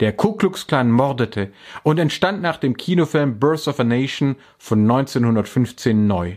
Der 0.00 0.12
Ku 0.12 0.32
Klux 0.32 0.66
Klan 0.66 0.90
mordete 0.90 1.52
und 1.82 1.98
entstand 1.98 2.42
nach 2.42 2.56
dem 2.56 2.76
Kinofilm 2.76 3.38
Birth 3.38 3.68
of 3.68 3.78
a 3.78 3.84
Nation 3.84 4.36
von 4.58 4.80
1915 4.80 6.06
neu. 6.06 6.36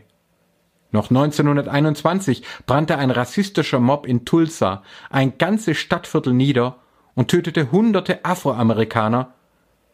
Noch 0.92 1.10
1921 1.10 2.44
brannte 2.68 2.98
ein 2.98 3.12
rassistischer 3.12 3.80
Mob 3.80 4.06
in 4.06 4.24
Tulsa 4.24 4.84
ein 5.10 5.38
ganzes 5.38 5.78
Stadtviertel 5.78 6.34
nieder 6.34 6.78
und 7.16 7.30
tötete 7.30 7.72
hunderte 7.72 8.24
Afroamerikaner, 8.24 9.34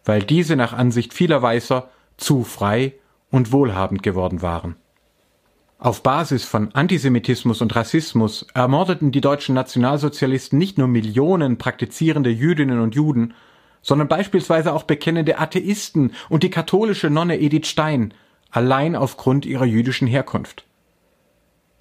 weil 0.05 0.21
diese 0.21 0.55
nach 0.55 0.73
Ansicht 0.73 1.13
vieler 1.13 1.41
Weißer 1.41 1.89
zu 2.17 2.43
frei 2.43 2.93
und 3.31 3.51
wohlhabend 3.51 4.03
geworden 4.03 4.41
waren. 4.41 4.75
Auf 5.79 6.03
Basis 6.03 6.43
von 6.43 6.75
Antisemitismus 6.75 7.61
und 7.61 7.75
Rassismus 7.75 8.45
ermordeten 8.53 9.11
die 9.11 9.21
deutschen 9.21 9.55
Nationalsozialisten 9.55 10.59
nicht 10.59 10.77
nur 10.77 10.87
Millionen 10.87 11.57
praktizierende 11.57 12.29
Jüdinnen 12.29 12.79
und 12.79 12.93
Juden, 12.93 13.33
sondern 13.81 14.07
beispielsweise 14.07 14.73
auch 14.73 14.83
bekennende 14.83 15.39
Atheisten 15.39 16.13
und 16.29 16.43
die 16.43 16.49
katholische 16.49 17.09
Nonne 17.09 17.39
Edith 17.39 17.67
Stein, 17.67 18.13
allein 18.51 18.95
aufgrund 18.95 19.45
ihrer 19.45 19.65
jüdischen 19.65 20.07
Herkunft. 20.07 20.65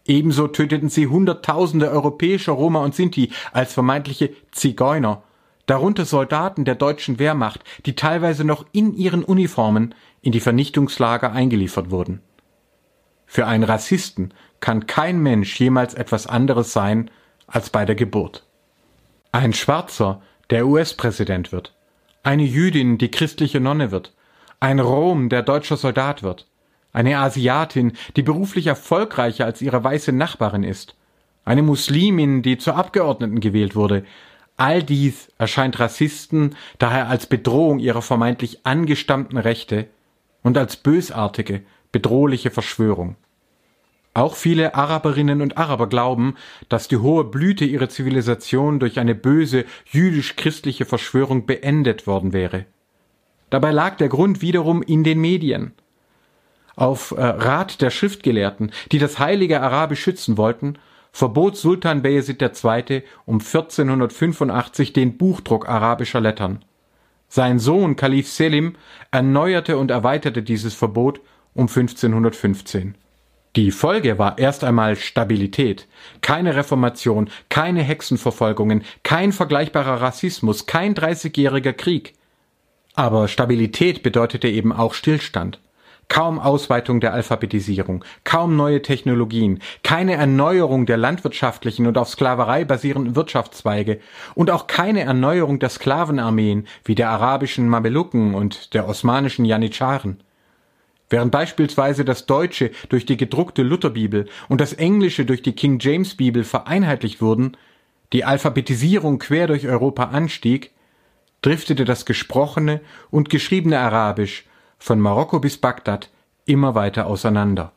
Ebenso 0.07 0.49
töteten 0.49 0.89
sie 0.89 1.07
Hunderttausende 1.07 1.91
europäischer 1.91 2.53
Roma 2.53 2.83
und 2.83 2.95
Sinti 2.95 3.31
als 3.53 3.75
vermeintliche 3.75 4.31
Zigeuner, 4.51 5.23
darunter 5.67 6.05
Soldaten 6.05 6.65
der 6.65 6.75
deutschen 6.75 7.19
Wehrmacht, 7.19 7.63
die 7.87 7.95
teilweise 7.95 8.45
noch 8.45 8.65
in 8.73 8.95
ihren 8.95 9.23
Uniformen 9.23 9.95
in 10.23 10.33
die 10.33 10.41
Vernichtungslager 10.41 11.33
eingeliefert 11.33 11.91
wurden. 11.91 12.23
Für 13.27 13.47
einen 13.47 13.63
Rassisten 13.63 14.35
kann 14.59 14.87
kein 14.87 15.21
Mensch 15.21 15.61
jemals 15.61 15.95
etwas 15.95 16.27
anderes 16.27 16.73
sein 16.73 17.11
als 17.47 17.71
bei 17.71 17.85
der 17.85 17.95
Geburt. 17.95 18.47
Ein 19.33 19.53
Schwarzer, 19.53 20.23
der 20.51 20.67
US-Präsident 20.67 21.53
wird, 21.53 21.73
eine 22.23 22.43
Jüdin, 22.43 22.99
die 22.99 23.11
christliche 23.11 23.61
Nonne 23.61 23.91
wird, 23.91 24.13
ein 24.61 24.79
Rom, 24.79 25.29
der 25.29 25.43
deutscher 25.43 25.77
Soldat 25.77 26.23
wird, 26.23 26.47
eine 26.93 27.19
Asiatin, 27.19 27.93
die 28.17 28.23
beruflich 28.23 28.67
erfolgreicher 28.67 29.47
als 29.47 29.63
ihre 29.63 29.83
weiße 29.83 30.13
Nachbarin 30.13 30.65
ist, 30.65 30.97
eine 31.45 31.63
Muslimin, 31.63 32.43
die 32.43 32.59
zur 32.59 32.77
Abgeordneten 32.77 33.41
gewählt 33.41 33.75
wurde, 33.75 34.05
all 34.57 34.83
dies 34.83 35.33
erscheint 35.39 35.81
Rassisten 35.81 36.55
daher 36.79 37.09
als 37.09 37.27
Bedrohung 37.27 37.79
ihrer 37.79 38.03
vermeintlich 38.03 38.67
angestammten 38.67 39.39
Rechte 39.39 39.87
und 40.43 40.59
als 40.59 40.77
bösartige, 40.77 41.63
bedrohliche 41.93 42.51
Verschwörung. 42.51 43.17
Auch 44.13 44.35
viele 44.35 44.75
Araberinnen 44.75 45.41
und 45.41 45.57
Araber 45.57 45.89
glauben, 45.89 46.35
dass 46.69 46.89
die 46.89 46.97
hohe 46.97 47.25
Blüte 47.25 47.65
ihrer 47.65 47.89
Zivilisation 47.89 48.81
durch 48.81 48.99
eine 48.99 49.15
böse 49.15 49.65
jüdisch-christliche 49.87 50.85
Verschwörung 50.85 51.47
beendet 51.47 52.07
worden 52.07 52.33
wäre. 52.33 52.67
Dabei 53.51 53.71
lag 53.71 53.97
der 53.97 54.09
Grund 54.09 54.43
wiederum 54.43 54.83
in 54.83 55.05
den 55.05 55.21
Medien. 55.21 55.73
Auf 56.75 57.13
äh, 57.13 57.23
Rat 57.23 57.83
der 57.83 57.91
Schriftgelehrten, 57.91 58.73
die 58.91 58.99
das 58.99 59.19
heilige 59.19 59.61
Arabisch 59.61 60.03
schützen 60.03 60.37
wollten, 60.37 60.79
verbot 61.13 61.57
Sultan 61.57 62.03
Bayezid 62.03 62.43
II. 62.43 63.03
um 63.27 63.37
1485 63.37 64.93
den 64.93 65.19
Buchdruck 65.19 65.69
arabischer 65.69 66.21
Lettern. 66.21 66.65
Sein 67.29 67.59
Sohn 67.61 67.97
Kalif 67.97 68.29
Selim 68.29 68.75
erneuerte 69.13 69.79
und 69.79 69.91
erweiterte 69.91 70.43
dieses 70.43 70.75
Verbot 70.75 71.21
um 71.55 71.69
1515. 71.69 72.95
Die 73.57 73.73
Folge 73.73 74.19
war 74.19 74.39
erst 74.39 74.63
einmal 74.63 74.95
Stabilität, 74.95 75.89
keine 76.21 76.55
Reformation, 76.55 77.31
keine 77.49 77.83
Hexenverfolgungen, 77.83 78.85
kein 79.03 79.33
vergleichbarer 79.33 80.01
Rassismus, 80.01 80.67
kein 80.67 80.95
dreißigjähriger 80.95 81.73
Krieg. 81.73 82.15
Aber 82.95 83.27
Stabilität 83.27 84.03
bedeutete 84.03 84.49
eben 84.49 84.73
auch 84.73 84.95
Stillstand 84.95 85.61
kaum 86.11 86.39
Ausweitung 86.39 87.01
der 87.01 87.15
Alphabetisierung, 87.15 88.05
kaum 88.25 88.57
neue 88.57 88.83
Technologien, 88.83 89.61
keine 89.83 90.15
Erneuerung 90.15 90.85
der 90.85 90.99
landwirtschaftlichen 90.99 91.87
und 91.87 91.97
auf 91.97 92.09
Sklaverei 92.11 92.67
basierenden 92.67 93.17
Wirtschaftszweige 93.17 94.01
und 94.35 94.51
auch 94.51 94.67
keine 94.67 95.03
Erneuerung 95.03 95.61
der 95.61 95.71
Sklavenarmeen 95.71 96.67
wie 96.85 96.97
der 96.97 97.09
arabischen 97.09 97.69
Mamelucken 97.69 98.35
und 98.35 98.75
der 98.75 98.87
osmanischen 98.87 99.47
Janitscharen. 99.47 100.21
Während 101.11 101.33
beispielsweise 101.33 102.05
das 102.05 102.27
Deutsche 102.27 102.71
durch 102.89 103.05
die 103.05 103.17
gedruckte 103.17 103.63
Lutherbibel 103.63 104.27
und 104.49 104.61
das 104.61 104.73
Englische 104.73 105.25
durch 105.25 105.43
die 105.43 105.55
King 105.55 105.79
James 105.81 106.15
Bibel 106.15 106.45
vereinheitlicht 106.45 107.21
wurden, 107.21 107.57
die 108.13 108.25
Alphabetisierung 108.25 109.19
quer 109.19 109.49
durch 109.49 109.67
Europa 109.67 110.05
anstieg, 110.05 110.71
driftete 111.43 111.85
das 111.85 112.07
gesprochene 112.07 112.81
und 113.11 113.29
geschriebene 113.29 113.79
Arabisch 113.79 114.47
von 114.79 115.01
Marokko 115.01 115.41
bis 115.41 115.59
Bagdad 115.59 116.11
immer 116.47 116.77
weiter 116.77 117.07
auseinander. 117.07 117.73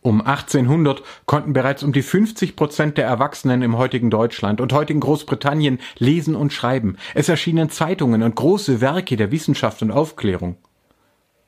Um 0.00 0.20
1800 0.20 1.02
konnten 1.26 1.52
bereits 1.52 1.82
um 1.82 1.92
die 1.92 2.02
50 2.02 2.54
Prozent 2.54 2.98
der 2.98 3.06
Erwachsenen 3.06 3.62
im 3.62 3.76
heutigen 3.76 4.10
Deutschland 4.10 4.60
und 4.60 4.72
heutigen 4.72 5.00
Großbritannien 5.00 5.80
lesen 5.98 6.36
und 6.36 6.52
schreiben. 6.52 6.96
Es 7.14 7.28
erschienen 7.28 7.70
Zeitungen 7.70 8.22
und 8.22 8.36
große 8.36 8.80
Werke 8.80 9.16
der 9.16 9.32
Wissenschaft 9.32 9.82
und 9.82 9.90
Aufklärung. 9.90 10.56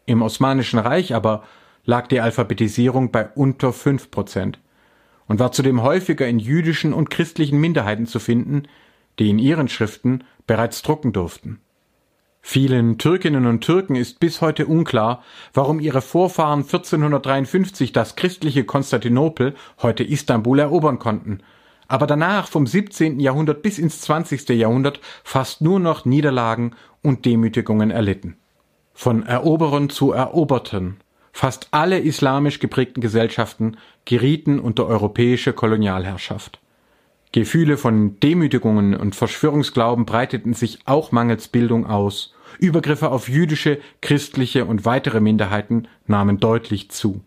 Im 0.07 0.23
Osmanischen 0.23 0.79
Reich 0.79 1.15
aber 1.15 1.45
lag 1.85 2.07
die 2.07 2.21
Alphabetisierung 2.21 3.11
bei 3.11 3.29
unter 3.35 3.73
5 3.73 4.11
Prozent 4.11 4.59
und 5.27 5.39
war 5.39 5.53
zudem 5.53 5.83
häufiger 5.83 6.27
in 6.27 6.39
jüdischen 6.39 6.93
und 6.93 7.11
christlichen 7.11 7.61
Minderheiten 7.61 8.07
zu 8.07 8.19
finden, 8.19 8.65
die 9.19 9.31
in 9.31 9.39
ihren 9.39 9.69
Schriften 9.69 10.25
bereits 10.47 10.83
drucken 10.83 11.13
durften. 11.13 11.61
Vielen 12.43 12.97
Türkinnen 12.99 13.47
und 13.47 13.61
Türken 13.61 13.95
ist 13.95 14.19
bis 14.19 14.41
heute 14.41 14.67
unklar, 14.67 15.23
warum 15.53 15.79
ihre 15.79 16.01
Vorfahren 16.01 16.61
1453 16.61 17.93
das 17.93 18.17
christliche 18.17 18.65
Konstantinopel, 18.65 19.55
heute 19.83 20.03
Istanbul, 20.05 20.59
erobern 20.59 20.99
konnten, 20.99 21.43
aber 21.87 22.07
danach 22.07 22.49
vom 22.49 22.67
17. 22.67 23.21
Jahrhundert 23.21 23.63
bis 23.63 23.79
ins 23.79 24.01
20. 24.01 24.49
Jahrhundert 24.51 25.01
fast 25.23 25.61
nur 25.61 25.79
noch 25.79 26.05
Niederlagen 26.05 26.75
und 27.03 27.25
Demütigungen 27.25 27.91
erlitten. 27.91 28.40
Von 29.03 29.25
Eroberern 29.25 29.89
zu 29.89 30.13
Eroberten, 30.13 30.99
fast 31.33 31.69
alle 31.71 32.01
islamisch 32.01 32.59
geprägten 32.59 33.01
Gesellschaften 33.01 33.79
gerieten 34.05 34.61
unter 34.61 34.87
europäische 34.87 35.55
Kolonialherrschaft. 35.55 36.61
Gefühle 37.33 37.79
von 37.79 38.21
Demütigungen 38.21 38.95
und 38.95 39.17
Verschwörungsglauben 39.17 40.05
breiteten 40.05 40.53
sich 40.53 40.81
auch 40.85 41.13
mangels 41.13 41.49
Bildung 41.49 41.87
aus. 41.87 42.35
Übergriffe 42.59 43.11
auf 43.11 43.31
jüdische, 43.31 43.79
christliche 44.03 44.67
und 44.67 44.85
weitere 44.85 45.21
Minderheiten 45.21 45.89
nahmen 46.07 46.39
deutlich 46.39 46.91
zu. 46.91 47.23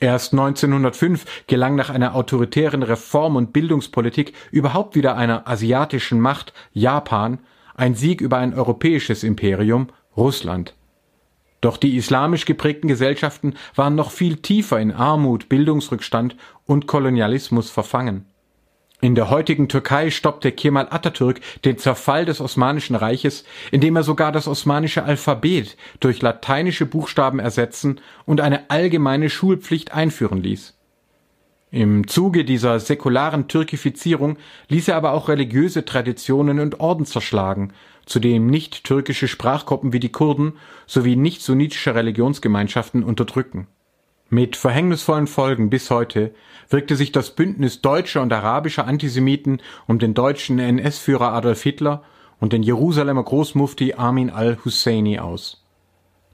Erst 0.00 0.34
1905 0.34 1.46
gelang 1.46 1.76
nach 1.76 1.88
einer 1.88 2.14
autoritären 2.14 2.82
Reform- 2.82 3.36
und 3.36 3.54
Bildungspolitik 3.54 4.34
überhaupt 4.50 4.96
wieder 4.96 5.16
einer 5.16 5.48
asiatischen 5.48 6.20
Macht, 6.20 6.52
Japan, 6.74 7.38
ein 7.74 7.94
Sieg 7.94 8.20
über 8.20 8.36
ein 8.36 8.52
europäisches 8.52 9.24
Imperium, 9.24 9.88
Russland. 10.18 10.74
Doch 11.60 11.76
die 11.76 11.96
islamisch 11.96 12.44
geprägten 12.44 12.88
Gesellschaften 12.88 13.54
waren 13.74 13.94
noch 13.94 14.10
viel 14.10 14.36
tiefer 14.36 14.78
in 14.78 14.92
Armut, 14.92 15.48
Bildungsrückstand 15.48 16.36
und 16.66 16.86
Kolonialismus 16.86 17.70
verfangen. 17.70 18.26
In 19.00 19.14
der 19.14 19.30
heutigen 19.30 19.68
Türkei 19.68 20.10
stoppte 20.10 20.50
Kemal 20.50 20.88
Atatürk 20.90 21.40
den 21.64 21.78
Zerfall 21.78 22.24
des 22.24 22.40
Osmanischen 22.40 22.96
Reiches, 22.96 23.44
indem 23.70 23.94
er 23.94 24.02
sogar 24.02 24.32
das 24.32 24.48
osmanische 24.48 25.04
Alphabet 25.04 25.76
durch 26.00 26.20
lateinische 26.20 26.84
Buchstaben 26.84 27.38
ersetzen 27.38 28.00
und 28.26 28.40
eine 28.40 28.70
allgemeine 28.70 29.30
Schulpflicht 29.30 29.92
einführen 29.92 30.42
ließ. 30.42 30.74
Im 31.70 32.08
Zuge 32.08 32.44
dieser 32.44 32.80
säkularen 32.80 33.46
Türkifizierung 33.46 34.38
ließ 34.68 34.88
er 34.88 34.96
aber 34.96 35.12
auch 35.12 35.28
religiöse 35.28 35.84
Traditionen 35.84 36.58
und 36.58 36.80
Orden 36.80 37.04
zerschlagen, 37.04 37.72
zudem 38.08 38.46
nicht 38.46 38.84
türkische 38.84 39.28
Sprachgruppen 39.28 39.92
wie 39.92 40.00
die 40.00 40.12
Kurden 40.12 40.54
sowie 40.86 41.16
nicht 41.16 41.42
sunnitische 41.42 41.94
Religionsgemeinschaften 41.94 43.02
unterdrücken 43.02 43.66
mit 44.30 44.56
verhängnisvollen 44.56 45.26
Folgen 45.26 45.70
bis 45.70 45.90
heute 45.90 46.34
wirkte 46.68 46.96
sich 46.96 47.12
das 47.12 47.30
Bündnis 47.30 47.80
deutscher 47.80 48.20
und 48.20 48.32
arabischer 48.32 48.86
Antisemiten 48.86 49.62
um 49.86 49.98
den 49.98 50.12
deutschen 50.12 50.58
NS-Führer 50.58 51.32
Adolf 51.32 51.62
Hitler 51.62 52.02
und 52.38 52.52
den 52.52 52.62
Jerusalemer 52.62 53.22
Großmufti 53.22 53.94
Armin 53.94 54.28
al-Husseini 54.28 55.18
aus. 55.18 55.64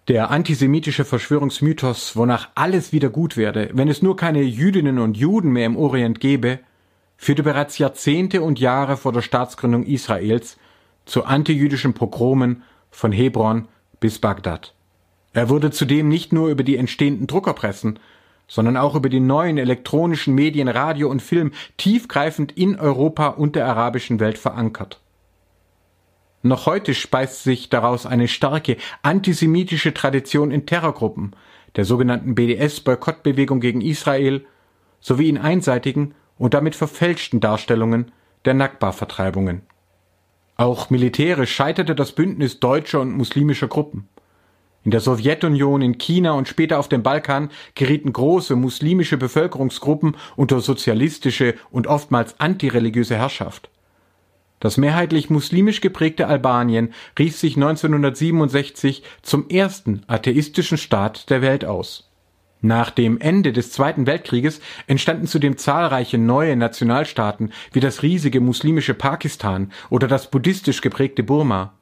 Der 0.09 0.31
antisemitische 0.31 1.05
Verschwörungsmythos, 1.05 2.17
wonach 2.17 2.49
alles 2.57 2.93
wieder 2.93 3.11
gut 3.11 3.37
werde, 3.37 3.71
wenn 3.73 3.89
es 3.89 4.03
nur 4.03 4.17
keine 4.17 4.43
Jüdinnen 4.43 4.99
und 4.99 5.17
Juden 5.17 5.53
mehr 5.53 5.67
im 5.67 5.77
Orient 5.77 6.19
gäbe, 6.19 6.59
führte 7.17 7.45
bereits 7.45 7.79
Jahrzehnte 7.79 8.43
und 8.43 8.59
Jahre 8.59 8.97
vor 8.97 9.13
der 9.13 9.23
Staatsgründung 9.23 9.85
Israels 9.85 10.59
zu 11.05 11.25
antijüdischen 11.25 11.95
Pogromen 11.95 12.63
von 12.91 13.13
Hebron 13.13 13.69
bis 14.01 14.19
Bagdad. 14.19 14.75
Er 15.33 15.49
wurde 15.49 15.71
zudem 15.71 16.09
nicht 16.09 16.33
nur 16.33 16.49
über 16.49 16.63
die 16.63 16.77
entstehenden 16.77 17.27
Druckerpressen, 17.27 17.99
sondern 18.47 18.77
auch 18.77 18.95
über 18.95 19.09
die 19.09 19.21
neuen 19.21 19.59
elektronischen 19.59 20.35
Medien 20.35 20.69
Radio 20.69 21.11
und 21.11 21.23
Film 21.23 21.53
tiefgreifend 21.77 22.53
in 22.53 22.79
Europa 22.79 23.29
und 23.29 23.57
der 23.57 23.67
arabischen 23.67 24.21
Welt 24.21 24.39
verankert. 24.39 25.01
Noch 26.43 26.67
heute 26.67 26.95
speist 26.95 27.43
sich 27.43 27.71
daraus 27.71 28.05
eine 28.05 28.29
starke 28.29 28.77
antisemitische 29.03 29.95
Tradition 29.95 30.51
in 30.51 30.67
Terrorgruppen, 30.67 31.35
der 31.75 31.87
sogenannten 31.87 32.35
BDS-Boykottbewegung 32.35 33.61
gegen 33.61 33.81
Israel, 33.81 34.45
sowie 35.01 35.31
in 35.31 35.39
einseitigen 35.39 36.15
und 36.37 36.55
damit 36.55 36.75
verfälschten 36.75 37.41
Darstellungen 37.41 38.13
der 38.45 38.55
Nakba-Vertreibungen. 38.55 39.63
Auch 40.57 40.89
militärisch 40.89 41.53
scheiterte 41.53 41.95
das 41.95 42.13
Bündnis 42.13 42.61
deutscher 42.61 43.01
und 43.01 43.17
muslimischer 43.17 43.69
Gruppen. 43.69 44.09
In 44.85 44.91
der 44.91 45.01
Sowjetunion, 45.01 45.81
in 45.83 45.99
China 45.99 46.33
und 46.33 46.47
später 46.47 46.79
auf 46.79 46.89
dem 46.89 47.03
Balkan 47.03 47.51
gerieten 47.75 48.13
große 48.13 48.55
muslimische 48.55 49.17
Bevölkerungsgruppen 49.17 50.17
unter 50.37 50.61
sozialistische 50.61 51.55
und 51.71 51.87
oftmals 51.87 52.39
antireligiöse 52.39 53.17
Herrschaft. 53.17 53.71
Das 54.61 54.77
mehrheitlich 54.77 55.31
muslimisch 55.31 55.81
geprägte 55.81 56.27
Albanien 56.27 56.93
rief 57.19 57.37
sich 57.37 57.57
1967 57.57 59.03
zum 59.23 59.49
ersten 59.49 60.03
atheistischen 60.07 60.79
Staat 60.79 61.31
der 61.31 61.43
Welt 61.43 61.65
aus. 61.65 62.11
Nach 62.65 62.89
dem 62.89 63.21
Ende 63.21 63.53
des 63.53 63.73
Zweiten 63.73 64.07
Weltkrieges 64.07 64.59
entstanden 64.87 65.27
zudem 65.27 65.59
zahlreiche 65.59 66.17
neue 66.17 66.57
Nationalstaaten 66.57 67.53
wie 67.73 67.81
das 67.81 68.03
riesige 68.03 68.41
muslimische 68.41 68.95
Pakistan 68.95 69.71
oder 69.91 70.09
das 70.09 70.31
buddhistisch 70.31 70.81
geprägte 70.81 71.23
Burma. 71.23 71.75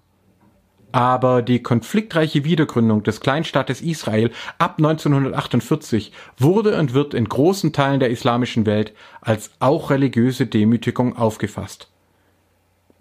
Aber 0.91 1.43
die 1.43 1.63
konfliktreiche 1.63 2.43
Wiedergründung 2.43 3.05
des 3.05 3.21
Kleinstaates 3.21 3.81
Israel 3.81 4.33
ab 4.59 4.79
1948 4.79 6.11
wurde 6.37 6.77
und 6.77 6.95
wird 6.95 7.15
in 7.15 7.29
großen 7.29 7.73
Teilen 7.73 8.01
der 8.01 8.11
islamischen 8.11 8.67
Welt 8.67 8.93
als 9.21 9.53
auch 9.61 9.89
religiöse 9.89 10.47
Demütigung 10.49 11.17
aufgefasst. 11.17 11.92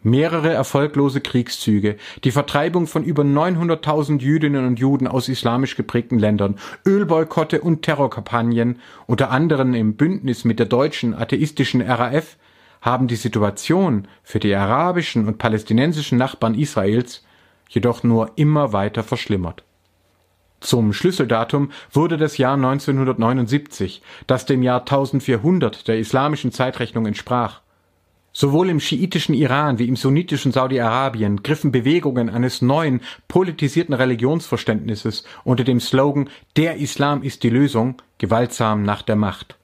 Mehrere 0.04 0.52
erfolglose 0.52 1.22
Kriegszüge, 1.22 1.98
die 2.24 2.32
Vertreibung 2.32 2.88
von 2.88 3.04
über 3.04 3.22
900.000 3.22 4.20
Jüdinnen 4.20 4.66
und 4.66 4.80
Juden 4.80 5.08
aus 5.08 5.30
islamisch 5.30 5.76
geprägten 5.76 6.18
Ländern, 6.18 6.58
Ölboykotte 6.88 7.62
und 7.62 7.84
Terrorkampagnen, 7.84 8.80
unter 9.06 9.30
anderem 9.30 9.76
im 9.76 9.96
Bündnis 9.96 10.44
mit 10.44 10.58
der 10.58 10.66
deutschen 10.66 11.14
atheistischen 11.14 11.82
RAF, 11.82 12.38
haben 12.82 13.08
die 13.08 13.16
Situation 13.16 14.08
für 14.24 14.40
die 14.40 14.56
arabischen 14.56 15.28
und 15.28 15.38
palästinensischen 15.38 16.18
Nachbarn 16.18 16.56
Israels 16.56 17.24
jedoch 17.70 18.02
nur 18.04 18.32
immer 18.38 18.74
weiter 18.74 19.04
verschlimmert. 19.04 19.64
Zum 20.62 20.94
Schlüsseldatum 20.94 21.72
wurde 21.92 22.18
das 22.18 22.38
Jahr 22.38 22.54
1979, 22.54 24.02
das 24.28 24.46
dem 24.46 24.62
Jahr 24.64 24.82
1400 24.82 25.88
der 25.88 26.00
islamischen 26.00 26.52
Zeitrechnung 26.52 27.06
entsprach. 27.06 27.62
Sowohl 28.34 28.70
im 28.70 28.80
schiitischen 28.80 29.36
Iran 29.36 29.78
wie 29.78 29.88
im 29.88 29.98
sunnitischen 29.98 30.54
Saudi-Arabien 30.54 31.44
griffen 31.44 31.72
Bewegungen 31.72 32.30
eines 32.30 32.62
neuen, 32.62 33.02
politisierten 33.28 33.94
Religionsverständnisses 33.94 35.26
unter 35.44 35.66
dem 35.66 35.82
Slogan 35.82 36.30
Der 36.56 36.78
Islam 36.78 37.24
ist 37.24 37.44
die 37.44 37.50
Lösung 37.50 37.96
gewaltsam 38.20 38.84
nach 38.84 39.02
der 39.02 39.18
Macht. 39.18 39.58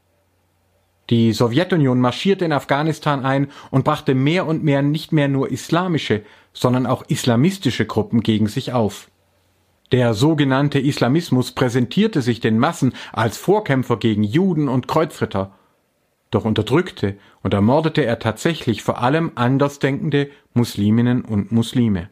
Die 1.09 1.31
Sowjetunion 1.31 2.01
marschierte 2.01 2.43
in 2.43 2.51
Afghanistan 2.51 3.23
ein 3.23 3.47
und 3.71 3.85
brachte 3.85 4.13
mehr 4.13 4.45
und 4.45 4.65
mehr 4.65 4.81
nicht 4.81 5.13
mehr 5.13 5.29
nur 5.29 5.49
islamische, 5.49 6.23
sondern 6.51 6.85
auch 6.85 7.03
islamistische 7.07 7.85
Gruppen 7.85 8.19
gegen 8.21 8.47
sich 8.47 8.73
auf. 8.73 9.09
Der 9.93 10.13
sogenannte 10.13 10.79
Islamismus 10.79 11.53
präsentierte 11.53 12.21
sich 12.21 12.41
den 12.41 12.59
Massen 12.59 12.93
als 13.13 13.37
Vorkämpfer 13.37 13.95
gegen 13.95 14.23
Juden 14.23 14.67
und 14.67 14.89
Kreuzritter. 14.89 15.56
Doch 16.37 16.45
unterdrückte 16.45 17.17
und 17.41 17.55
ermordete 17.55 18.05
er 18.05 18.19
tatsächlich 18.19 18.83
vor 18.83 19.01
allem 19.01 19.31
andersdenkende 19.33 20.29
Musliminnen 20.53 21.25
und 21.25 21.51
Muslime. 21.51 22.11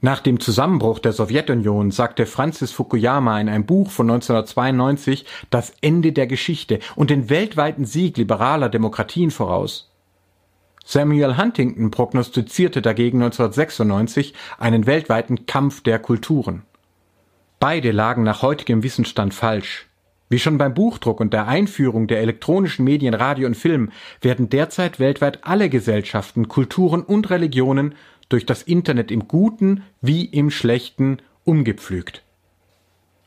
Nach 0.00 0.18
dem 0.18 0.40
Zusammenbruch 0.40 0.98
der 0.98 1.12
Sowjetunion 1.12 1.92
sagte 1.92 2.26
Francis 2.26 2.72
Fukuyama 2.72 3.40
in 3.40 3.48
einem 3.48 3.64
Buch 3.64 3.92
von 3.92 4.10
1992 4.10 5.24
das 5.50 5.72
Ende 5.82 6.10
der 6.10 6.26
Geschichte 6.26 6.80
und 6.96 7.10
den 7.10 7.30
weltweiten 7.30 7.84
Sieg 7.84 8.16
liberaler 8.16 8.68
Demokratien 8.68 9.30
voraus. 9.30 9.92
Samuel 10.84 11.36
Huntington 11.36 11.92
prognostizierte 11.92 12.82
dagegen 12.82 13.22
1996 13.22 14.34
einen 14.58 14.84
weltweiten 14.86 15.46
Kampf 15.46 15.80
der 15.80 16.00
Kulturen. 16.00 16.64
Beide 17.60 17.92
lagen 17.92 18.24
nach 18.24 18.42
heutigem 18.42 18.82
Wissensstand 18.82 19.32
falsch. 19.32 19.86
Wie 20.28 20.38
schon 20.38 20.58
beim 20.58 20.74
Buchdruck 20.74 21.20
und 21.20 21.32
der 21.32 21.46
Einführung 21.46 22.08
der 22.08 22.20
elektronischen 22.20 22.84
Medien 22.84 23.14
Radio 23.14 23.46
und 23.46 23.56
Film 23.56 23.90
werden 24.20 24.48
derzeit 24.48 24.98
weltweit 24.98 25.44
alle 25.44 25.68
Gesellschaften, 25.68 26.48
Kulturen 26.48 27.02
und 27.02 27.30
Religionen 27.30 27.94
durch 28.28 28.44
das 28.44 28.62
Internet 28.62 29.10
im 29.12 29.28
Guten 29.28 29.84
wie 30.00 30.24
im 30.24 30.50
Schlechten 30.50 31.18
umgepflügt. 31.44 32.24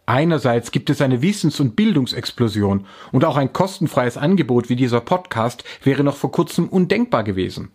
Einerseits 0.06 0.72
gibt 0.72 0.90
es 0.90 1.02
eine 1.02 1.22
Wissens- 1.22 1.60
und 1.60 1.76
Bildungsexplosion 1.76 2.86
und 3.12 3.24
auch 3.24 3.38
ein 3.38 3.54
kostenfreies 3.54 4.18
Angebot 4.18 4.68
wie 4.68 4.76
dieser 4.76 5.02
Podcast 5.02 5.64
wäre 5.84 6.04
noch 6.04 6.16
vor 6.16 6.32
kurzem 6.32 6.68
undenkbar 6.68 7.24
gewesen. 7.24 7.72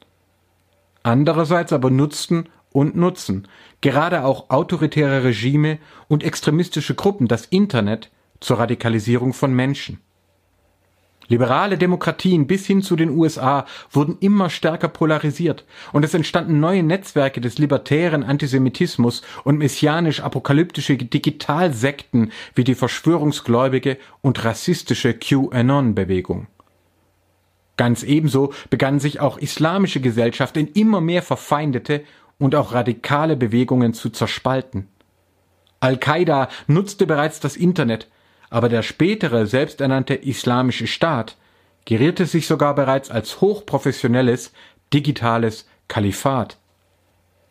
Andererseits 1.03 1.73
aber 1.73 1.91
nutzten 1.91 2.49
und 2.73 2.97
nutzen 2.97 3.47
gerade 3.81 4.25
auch 4.25 4.51
autoritäre 4.51 5.23
Regime 5.23 5.79
und 6.09 6.25
extremistische 6.25 6.95
Gruppen 6.95 7.29
das 7.29 7.47
Internet 7.47 8.11
zur 8.45 8.59
Radikalisierung 8.59 9.33
von 9.33 9.53
Menschen. 9.53 10.01
Liberale 11.29 11.79
Demokratien 11.79 12.47
bis 12.47 12.67
hin 12.67 12.83
zu 12.83 12.97
den 12.97 13.11
USA 13.11 13.65
wurden 13.91 14.19
immer 14.21 14.51
stärker 14.51 14.89
polarisiert 14.89 15.65
und 15.93 16.05
es 16.05 16.13
entstanden 16.13 16.61
neue 16.61 16.83
Netzwerke 16.83 17.41
des 17.41 17.57
libertären 17.57 18.23
Antisemitismus 18.23 19.23
und 19.43 19.59
messianisch-apokalyptische 19.59 20.97
Digitalsekten 20.99 22.31
wie 22.55 22.65
die 22.65 22.75
verschwörungsgläubige 22.75 23.97
und 24.21 24.45
rassistische 24.45 25.15
QAnon-Bewegung. 25.15 26.47
Ganz 27.77 28.03
ebenso 28.03 28.53
begannen 28.69 29.01
sich 29.01 29.21
auch 29.21 29.39
islamische 29.39 30.01
Gesellschaften 30.01 30.61
in 30.61 30.69
immer 30.69 31.01
mehr 31.01 31.23
verfeindete 31.23 32.05
und 32.39 32.55
auch 32.55 32.73
radikale 32.73 33.37
Bewegungen 33.37 33.95
zu 33.95 34.11
zerspalten. 34.11 34.89
Al-Qaida 35.81 36.49
nutzte 36.67 37.07
bereits 37.07 37.41
das 37.41 37.57
Internet, 37.57 38.09
aber 38.51 38.69
der 38.69 38.83
spätere 38.83 39.47
selbsternannte 39.47 40.15
Islamische 40.15 40.87
Staat 40.87 41.37
gerierte 41.85 42.27
sich 42.27 42.47
sogar 42.47 42.75
bereits 42.75 43.11
als 43.11 43.41
hochprofessionelles 43.41 44.53
digitales 44.93 45.67
Kalifat. 45.89 46.59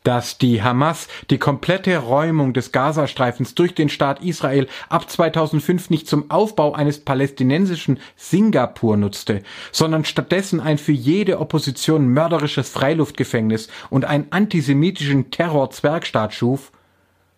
Dass 0.04 0.38
die 0.38 0.62
Hamas 0.62 1.08
die 1.30 1.38
komplette 1.38 1.98
Räumung 1.98 2.52
des 2.52 2.74
Gazastreifens 2.74 3.56
durch 3.56 3.74
den 3.74 3.88
Staat 3.88 4.22
Israel 4.22 4.68
ab 4.90 5.10
2005 5.10 5.90
nicht 5.90 6.08
zum 6.08 6.30
Aufbau 6.30 6.74
eines 6.74 7.00
palästinensischen 7.00 8.00
Singapur 8.18 8.98
nutzte, 8.98 9.44
sondern 9.72 10.04
stattdessen 10.04 10.60
ein 10.60 10.78
für 10.78 10.92
jede 10.92 11.40
Opposition 11.40 12.10
mörderisches 12.10 12.70
Freiluftgefängnis 12.70 13.70
und 13.90 14.04
einen 14.04 14.28
antisemitischen 14.32 15.32
Terror-Zwergstaat 15.32 16.34
schuf, 16.34 16.74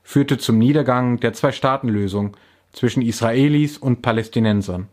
führte 0.01 0.39
zum 0.39 0.57
Niedergang 0.57 1.19
der 1.19 1.33
Zwei-Staaten-Lösung, 1.33 2.35
zwischen 2.75 3.01
Israelis 3.01 3.77
und 3.77 4.01
Palästinensern. 4.01 4.87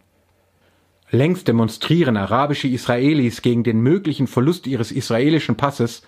Längst 1.11 1.49
demonstrieren 1.49 2.17
arabische 2.17 2.69
Israelis 2.69 3.43
gegen 3.43 3.65
den 3.65 3.81
möglichen 3.81 4.27
Verlust 4.27 4.67
ihres 4.67 4.93
israelischen 4.93 5.57
Passes, 5.57 6.03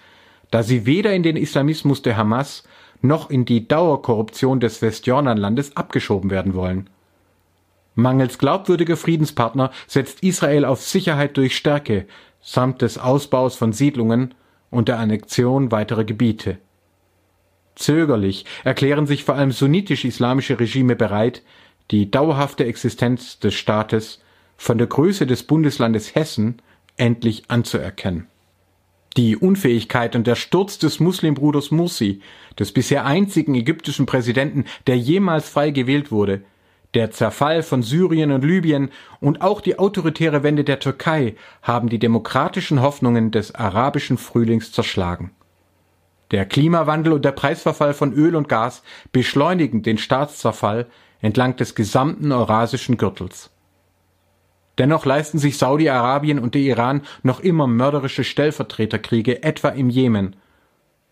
da 0.51 0.63
sie 0.63 0.87
weder 0.87 1.13
in 1.13 1.23
den 1.23 1.37
Islamismus 1.37 2.01
der 2.01 2.17
Hamas 2.17 2.63
noch 3.03 3.29
in 3.29 3.45
die 3.45 3.69
Dauerkorruption 3.69 4.61
des 4.61 4.81
Westjordanlandes 4.81 5.77
abgeschoben 5.77 6.31
werden 6.31 6.55
wollen. 6.55 6.89
Mangels 7.97 8.39
glaubwürdiger 8.39 8.97
Friedenspartner 8.97 9.71
setzt 9.87 10.23
Israel 10.23 10.65
auf 10.65 10.81
Sicherheit 10.81 11.37
durch 11.37 11.57
Stärke 11.57 12.07
samt 12.41 12.83
des 12.83 12.99
Ausbaus 12.99 13.57
von 13.57 13.73
Siedlungen 13.73 14.35
und 14.71 14.89
der 14.89 14.99
Annexion 14.99 15.73
weiterer 15.73 16.05
Gebiete. 16.05 16.59
Zögerlich 17.75 18.45
erklären 18.63 19.07
sich 19.07 19.25
vor 19.25 19.35
allem 19.35 19.51
sunnitisch-islamische 19.51 20.61
Regime 20.61 20.95
bereit, 20.95 21.43
die 21.91 22.11
dauerhafte 22.11 22.65
Existenz 22.65 23.39
des 23.39 23.55
Staates 23.55 24.23
von 24.57 24.79
der 24.79 24.87
Größe 24.87 25.27
des 25.27 25.43
Bundeslandes 25.43 26.15
Hessen 26.15 26.63
endlich 26.97 27.45
anzuerkennen. 27.49 28.29
Die 29.17 29.37
Unfähigkeit 29.37 30.17
und 30.17 30.27
der 30.27 30.35
Sturz 30.35 30.79
des 30.79 30.99
Muslimbruders 30.99 31.71
Mursi, 31.71 32.21
des 32.59 32.73
bisher 32.73 33.07
einzigen 33.07 33.55
ägyptischen 33.55 34.07
Präsidenten, 34.07 34.65
der 34.87 34.97
jemals 34.97 35.49
frei 35.49 35.71
gewählt 35.71 36.11
wurde, 36.11 36.43
der 36.95 37.11
Zerfall 37.11 37.63
von 37.63 37.83
Syrien 37.83 38.31
und 38.31 38.45
Libyen 38.45 38.91
und 39.21 39.43
auch 39.43 39.61
die 39.61 39.79
autoritäre 39.79 40.43
Wende 40.45 40.65
der 40.65 40.79
Türkei 40.79 41.35
haben 41.63 41.89
die 41.89 41.99
demokratischen 41.99 42.81
Hoffnungen 42.83 43.31
des 43.33 43.55
arabischen 43.55 44.17
Frühlings 44.17 44.73
zerschlagen. 44.73 45.33
Der 46.31 46.47
Klimawandel 46.47 47.13
und 47.13 47.25
der 47.25 47.33
Preisverfall 47.33 47.95
von 47.95 48.13
Öl 48.13 48.35
und 48.35 48.49
Gas 48.49 48.83
beschleunigen 49.13 49.83
den 49.83 49.99
Staatszerfall 49.99 50.87
entlang 51.25 51.57
des 51.57 51.75
gesamten 51.75 52.33
eurasischen 52.33 52.99
Gürtels. 52.99 53.51
Dennoch 54.77 55.07
leisten 55.07 55.39
sich 55.39 55.57
Saudi-Arabien 55.57 56.39
und 56.39 56.55
der 56.55 56.61
Iran 56.61 57.01
noch 57.23 57.41
immer 57.41 57.67
mörderische 57.67 58.25
Stellvertreterkriege, 58.25 59.43
etwa 59.43 59.69
im 59.69 59.89
Jemen. 59.89 60.37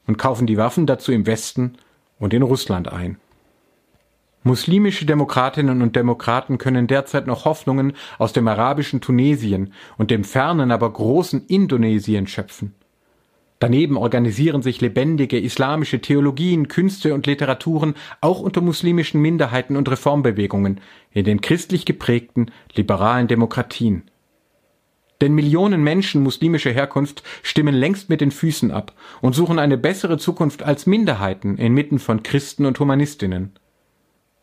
und 0.05 0.19
kaufen 0.19 0.49
die 0.49 0.57
Waffen 0.57 0.85
dazu 0.85 1.13
im 1.13 1.27
Westen 1.27 1.79
und 2.19 2.35
in 2.35 2.43
Russland 2.43 2.93
ein. 2.93 3.19
Muslimische 4.43 5.07
Demokratinnen 5.07 5.81
und 5.81 5.95
Demokraten 5.95 6.59
können 6.59 6.89
derzeit 6.89 7.29
noch 7.29 7.45
Hoffnungen 7.45 7.93
aus 8.19 8.33
dem 8.33 8.49
arabischen 8.49 9.01
Tunesien 9.01 9.73
und 9.97 10.11
dem 10.11 10.25
fernen, 10.25 10.73
aber 10.73 10.93
großen 10.93 11.47
Indonesien 11.47 12.27
schöpfen. 12.27 12.75
Daneben 13.63 13.97
organisieren 13.97 14.61
sich 14.61 14.81
lebendige 14.81 15.39
islamische 15.39 16.01
Theologien, 16.01 16.67
Künste 16.67 17.15
und 17.15 17.29
Literaturen 17.29 17.95
auch 18.21 18.41
unter 18.41 18.61
muslimischen 18.61 19.23
Minderheiten 19.23 19.77
und 19.77 19.89
Reformbewegungen 19.89 20.81
in 21.13 21.25
den 21.25 21.41
christlich 21.41 21.85
geprägten 21.85 22.47
liberalen 22.75 23.29
Demokratien. 23.29 24.11
Denn 25.21 25.33
Millionen 25.35 25.85
Menschen 25.85 26.25
muslimischer 26.25 26.73
Herkunft 26.73 27.23
stimmen 27.45 27.77
längst 27.77 28.09
mit 28.09 28.21
den 28.21 28.33
Füßen 28.33 28.73
ab 28.73 28.95
und 29.21 29.37
suchen 29.37 29.61
eine 29.61 29.79
bessere 29.79 30.19
Zukunft 30.19 30.65
als 30.65 30.87
Minderheiten 30.87 31.57
inmitten 31.57 32.01
von 32.01 32.25
Christen 32.25 32.67
und 32.67 32.81
Humanistinnen. 32.81 33.53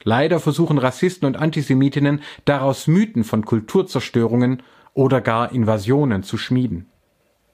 Leider 0.01 0.39
versuchen 0.39 0.77
Rassisten 0.77 1.27
und 1.27 1.35
Antisemitinnen 1.35 2.21
daraus 2.45 2.87
Mythen 2.87 3.25
von 3.25 3.43
Kulturzerstörungen 3.43 4.63
oder 4.93 5.19
gar 5.19 5.51
Invasionen 5.51 6.23
zu 6.23 6.37
schmieden. 6.37 6.88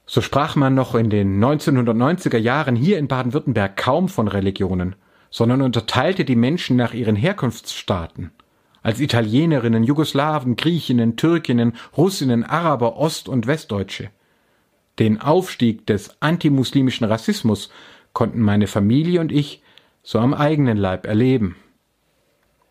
So 0.06 0.20
sprach 0.20 0.54
man 0.54 0.74
noch 0.74 0.94
in 0.94 1.10
den 1.10 1.42
1990er 1.44 2.38
Jahren 2.38 2.76
hier 2.76 2.98
in 2.98 3.08
Baden-Württemberg 3.08 3.76
kaum 3.76 4.08
von 4.08 4.28
Religionen, 4.28 4.94
sondern 5.30 5.62
unterteilte 5.62 6.24
die 6.24 6.36
Menschen 6.36 6.76
nach 6.76 6.94
ihren 6.94 7.16
Herkunftsstaaten. 7.16 8.30
Als 8.82 9.00
Italienerinnen, 9.00 9.82
Jugoslawen, 9.82 10.54
Griechinnen, 10.54 11.16
Türkinnen, 11.16 11.72
Russinnen, 11.96 12.44
Araber, 12.44 12.96
Ost- 12.96 13.28
und 13.28 13.48
Westdeutsche. 13.48 14.10
Den 15.00 15.20
Aufstieg 15.20 15.86
des 15.86 16.22
antimuslimischen 16.22 17.04
Rassismus 17.04 17.70
konnten 18.12 18.40
meine 18.40 18.68
Familie 18.68 19.20
und 19.20 19.32
ich 19.32 19.60
so 20.04 20.20
am 20.20 20.34
eigenen 20.34 20.76
Leib 20.76 21.04
erleben. 21.04 21.56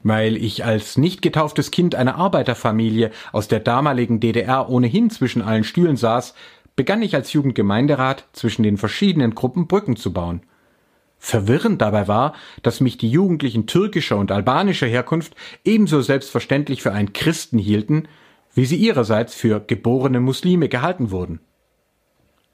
Weil 0.02 0.38
ich 0.38 0.64
als 0.64 0.98
nicht 0.98 1.22
getauftes 1.22 1.70
Kind 1.70 1.96
einer 1.96 2.16
Arbeiterfamilie 2.16 3.12
aus 3.34 3.50
der 3.50 3.60
damaligen 3.60 4.22
DDR 4.22 4.70
ohnehin 4.70 5.10
zwischen 5.10 5.42
allen 5.42 5.66
Stühlen 5.66 5.98
saß, 5.98 6.34
begann 6.76 7.02
ich 7.02 7.16
als 7.16 7.34
Jugendgemeinderat 7.34 8.26
zwischen 8.34 8.64
den 8.64 8.78
verschiedenen 8.78 9.36
Gruppen 9.36 9.68
Brücken 9.68 9.96
zu 9.96 10.12
bauen. 10.12 10.42
Verwirrend 11.18 11.82
dabei 11.82 12.08
war, 12.08 12.36
dass 12.62 12.82
mich 12.82 12.98
die 12.98 13.10
Jugendlichen 13.10 13.68
türkischer 13.68 14.18
und 14.18 14.32
albanischer 14.32 14.88
Herkunft 14.88 15.36
ebenso 15.64 16.02
selbstverständlich 16.02 16.82
für 16.82 16.92
einen 16.92 17.14
Christen 17.14 17.58
hielten, 17.58 18.08
wie 18.54 18.66
sie 18.66 18.78
ihrerseits 18.78 19.34
für 19.34 19.60
geborene 19.60 20.20
Muslime 20.20 20.70
gehalten 20.70 21.12
wurden. 21.12 21.40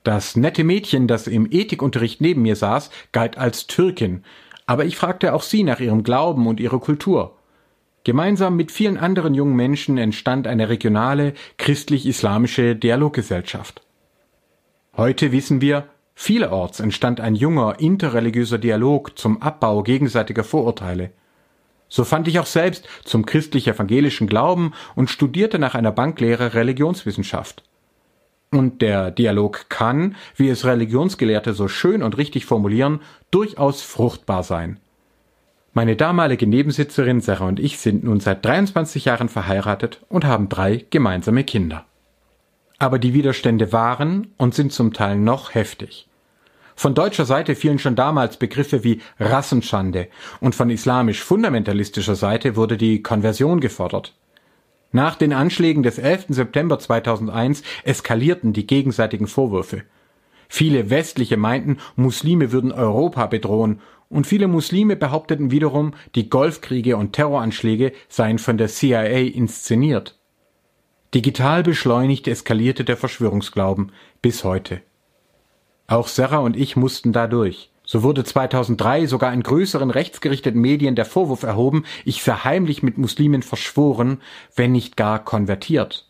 Das 0.03 0.35
nette 0.35 0.63
Mädchen, 0.63 1.07
das 1.07 1.27
im 1.27 1.47
Ethikunterricht 1.51 2.21
neben 2.21 2.41
mir 2.41 2.55
saß, 2.55 2.89
galt 3.11 3.37
als 3.37 3.67
Türkin, 3.67 4.23
aber 4.65 4.85
ich 4.85 4.97
fragte 4.97 5.33
auch 5.33 5.43
sie 5.43 5.63
nach 5.63 5.79
ihrem 5.79 6.03
Glauben 6.03 6.47
und 6.47 6.59
ihrer 6.59 6.79
Kultur. 6.79 7.37
Gemeinsam 8.03 8.55
mit 8.55 8.71
vielen 8.71 8.97
anderen 8.97 9.35
jungen 9.35 9.55
Menschen 9.55 9.97
entstand 9.99 10.47
eine 10.47 10.69
regionale 10.69 11.33
christlich-islamische 11.57 12.75
Dialoggesellschaft. 12.75 13.83
Heute 15.01 15.31
wissen 15.31 15.61
wir, 15.61 15.85
vielerorts 16.13 16.79
entstand 16.79 17.21
ein 17.21 17.33
junger 17.33 17.79
interreligiöser 17.79 18.59
Dialog 18.59 19.17
zum 19.17 19.41
Abbau 19.41 19.81
gegenseitiger 19.81 20.43
Vorurteile. 20.43 21.09
So 21.89 22.03
fand 22.03 22.27
ich 22.27 22.37
auch 22.37 22.45
selbst 22.45 22.87
zum 23.03 23.25
christlich-evangelischen 23.25 24.27
Glauben 24.27 24.73
und 24.93 25.09
studierte 25.09 25.57
nach 25.57 25.73
einer 25.73 25.91
Banklehre 25.91 26.53
Religionswissenschaft. 26.53 27.63
Und 28.51 28.83
der 28.83 29.09
Dialog 29.09 29.69
kann, 29.69 30.15
wie 30.35 30.49
es 30.49 30.65
Religionsgelehrte 30.65 31.55
so 31.55 31.67
schön 31.67 32.03
und 32.03 32.19
richtig 32.19 32.45
formulieren, 32.45 32.99
durchaus 33.31 33.81
fruchtbar 33.81 34.43
sein. 34.43 34.79
Meine 35.73 35.95
damalige 35.95 36.45
Nebensitzerin 36.45 37.21
Sarah 37.21 37.47
und 37.47 37.59
ich 37.59 37.79
sind 37.79 38.03
nun 38.03 38.19
seit 38.19 38.45
23 38.45 39.05
Jahren 39.05 39.29
verheiratet 39.29 40.05
und 40.09 40.25
haben 40.25 40.47
drei 40.47 40.85
gemeinsame 40.91 41.43
Kinder. 41.43 41.87
Aber 42.81 42.97
die 42.97 43.13
Widerstände 43.13 43.71
waren 43.71 44.29
und 44.37 44.55
sind 44.55 44.73
zum 44.73 44.91
Teil 44.91 45.15
noch 45.15 45.53
heftig. 45.53 46.07
Von 46.75 46.95
deutscher 46.95 47.25
Seite 47.25 47.53
fielen 47.53 47.77
schon 47.77 47.95
damals 47.95 48.37
Begriffe 48.37 48.83
wie 48.83 49.01
Rassenschande 49.19 50.07
und 50.39 50.55
von 50.55 50.71
islamisch-fundamentalistischer 50.71 52.15
Seite 52.15 52.55
wurde 52.55 52.77
die 52.77 53.03
Konversion 53.03 53.59
gefordert. 53.59 54.15
Nach 54.91 55.13
den 55.13 55.31
Anschlägen 55.31 55.83
des 55.83 55.99
11. 55.99 56.25
September 56.29 56.79
2001 56.79 57.61
eskalierten 57.83 58.51
die 58.51 58.65
gegenseitigen 58.65 59.27
Vorwürfe. 59.27 59.83
Viele 60.49 60.89
Westliche 60.89 61.37
meinten, 61.37 61.77
Muslime 61.95 62.51
würden 62.51 62.71
Europa 62.71 63.27
bedrohen, 63.27 63.79
und 64.09 64.25
viele 64.25 64.47
Muslime 64.47 64.95
behaupteten 64.95 65.51
wiederum, 65.51 65.93
die 66.15 66.31
Golfkriege 66.31 66.97
und 66.97 67.13
Terroranschläge 67.13 67.93
seien 68.09 68.39
von 68.39 68.57
der 68.57 68.69
CIA 68.69 69.19
inszeniert. 69.19 70.17
Digital 71.13 71.61
beschleunigt 71.63 72.29
eskalierte 72.29 72.85
der 72.85 72.95
Verschwörungsglauben 72.95 73.91
bis 74.21 74.45
heute. 74.45 74.81
Auch 75.87 76.07
Serra 76.07 76.37
und 76.37 76.55
ich 76.55 76.77
mussten 76.77 77.11
da 77.11 77.27
durch. 77.27 77.69
So 77.83 78.01
wurde 78.01 78.23
2003 78.23 79.07
sogar 79.07 79.33
in 79.33 79.43
größeren 79.43 79.89
rechtsgerichteten 79.89 80.61
Medien 80.61 80.95
der 80.95 81.03
Vorwurf 81.03 81.43
erhoben, 81.43 81.83
ich 82.05 82.23
sei 82.23 82.31
heimlich 82.31 82.81
mit 82.81 82.97
Muslimen 82.97 83.43
verschworen, 83.43 84.21
wenn 84.55 84.71
nicht 84.71 84.95
gar 84.95 85.21
konvertiert. 85.21 86.07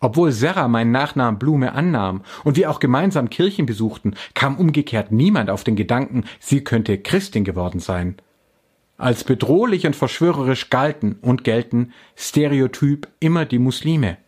Obwohl 0.00 0.32
Serra 0.32 0.66
meinen 0.66 0.90
Nachnamen 0.90 1.38
Blume 1.38 1.72
annahm 1.72 2.22
und 2.42 2.56
wir 2.56 2.70
auch 2.70 2.80
gemeinsam 2.80 3.30
Kirchen 3.30 3.66
besuchten, 3.66 4.14
kam 4.34 4.56
umgekehrt 4.56 5.12
niemand 5.12 5.50
auf 5.50 5.62
den 5.62 5.76
Gedanken, 5.76 6.24
sie 6.40 6.64
könnte 6.64 6.98
Christin 6.98 7.44
geworden 7.44 7.78
sein. 7.78 8.16
Als 9.00 9.24
bedrohlich 9.24 9.86
und 9.86 9.96
verschwörerisch 9.96 10.68
galten 10.68 11.16
und 11.22 11.42
gelten 11.42 11.94
stereotyp 12.16 13.08
immer 13.18 13.46
die 13.46 13.58
Muslime. 13.58 14.18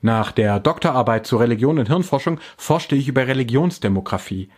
Nach 0.00 0.32
der 0.32 0.58
Doktorarbeit 0.58 1.26
zur 1.26 1.40
Religion 1.40 1.78
und 1.78 1.88
Hirnforschung 1.88 2.40
forschte 2.56 2.96
ich 2.96 3.08
über 3.08 3.26
Religionsdemografie. 3.26 4.48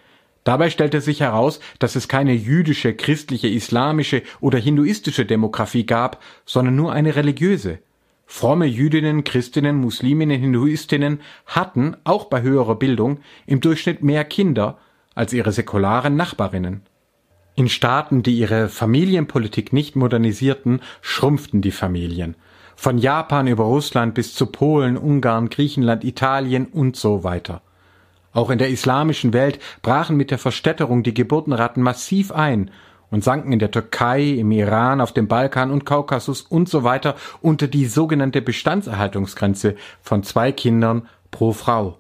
Dabei 0.45 0.71
stellte 0.71 1.01
sich 1.01 1.23
heraus, 1.23 1.59
dass 1.81 1.97
es 1.97 2.07
keine 2.07 2.35
jüdische, 2.35 2.95
christliche, 2.95 3.49
islamische 3.49 4.23
oder 4.41 4.61
hinduistische 4.61 5.27
Demografie 5.27 5.87
gab, 5.87 6.23
sondern 6.45 6.77
nur 6.77 6.93
eine 6.93 7.17
religiöse. 7.17 7.81
Fromme 8.27 8.67
Jüdinnen, 8.67 9.25
Christinnen, 9.25 9.75
Musliminnen, 9.75 10.41
Hinduistinnen 10.41 11.21
hatten, 11.47 11.97
auch 12.05 12.27
bei 12.27 12.43
höherer 12.43 12.77
Bildung, 12.77 13.19
im 13.45 13.61
Durchschnitt 13.61 14.05
mehr 14.05 14.23
Kinder 14.23 14.79
als 15.17 15.33
ihre 15.33 15.51
säkularen 15.51 16.15
Nachbarinnen. 16.15 16.83
In 17.59 17.71
Staaten, 17.71 18.23
die 18.23 18.39
ihre 18.39 18.69
Familienpolitik 18.69 19.73
nicht 19.73 19.97
modernisierten, 19.97 20.83
schrumpften 21.01 21.63
die 21.63 21.71
Familien. 21.71 22.35
Von 22.77 22.99
Japan 22.99 23.47
über 23.47 23.65
Russland 23.65 24.13
bis 24.13 24.35
zu 24.35 24.45
Polen, 24.45 24.99
Ungarn, 24.99 25.49
Griechenland, 25.49 26.05
Italien 26.05 26.67
und 26.67 26.97
so 26.97 27.25
weiter. 27.25 27.63
Auch 28.35 28.51
in 28.51 28.59
der 28.59 28.69
islamischen 28.69 29.33
Welt 29.33 29.59
brachen 29.81 30.19
mit 30.19 30.31
der 30.31 30.39
Verstädterung 30.39 31.03
die 31.03 31.15
Geburtenraten 31.15 31.83
massiv 31.83 32.31
ein 32.31 32.71
und 33.11 33.25
sanken 33.25 33.53
in 33.53 33.59
der 33.59 33.71
Türkei, 33.71 34.33
im 34.33 34.51
Iran, 34.51 35.01
auf 35.01 35.13
dem 35.13 35.27
Balkan 35.27 35.71
und 35.71 35.87
Kaukasus 35.87 36.43
und 36.43 36.69
so 36.69 36.85
weiter 36.85 37.15
unter 37.41 37.69
die 37.69 37.87
sogenannte 37.87 38.43
Bestandserhaltungsgrenze 38.43 39.77
von 40.03 40.23
zwei 40.23 40.53
Kindern 40.53 41.09
pro 41.31 41.53
Frau. 41.53 41.97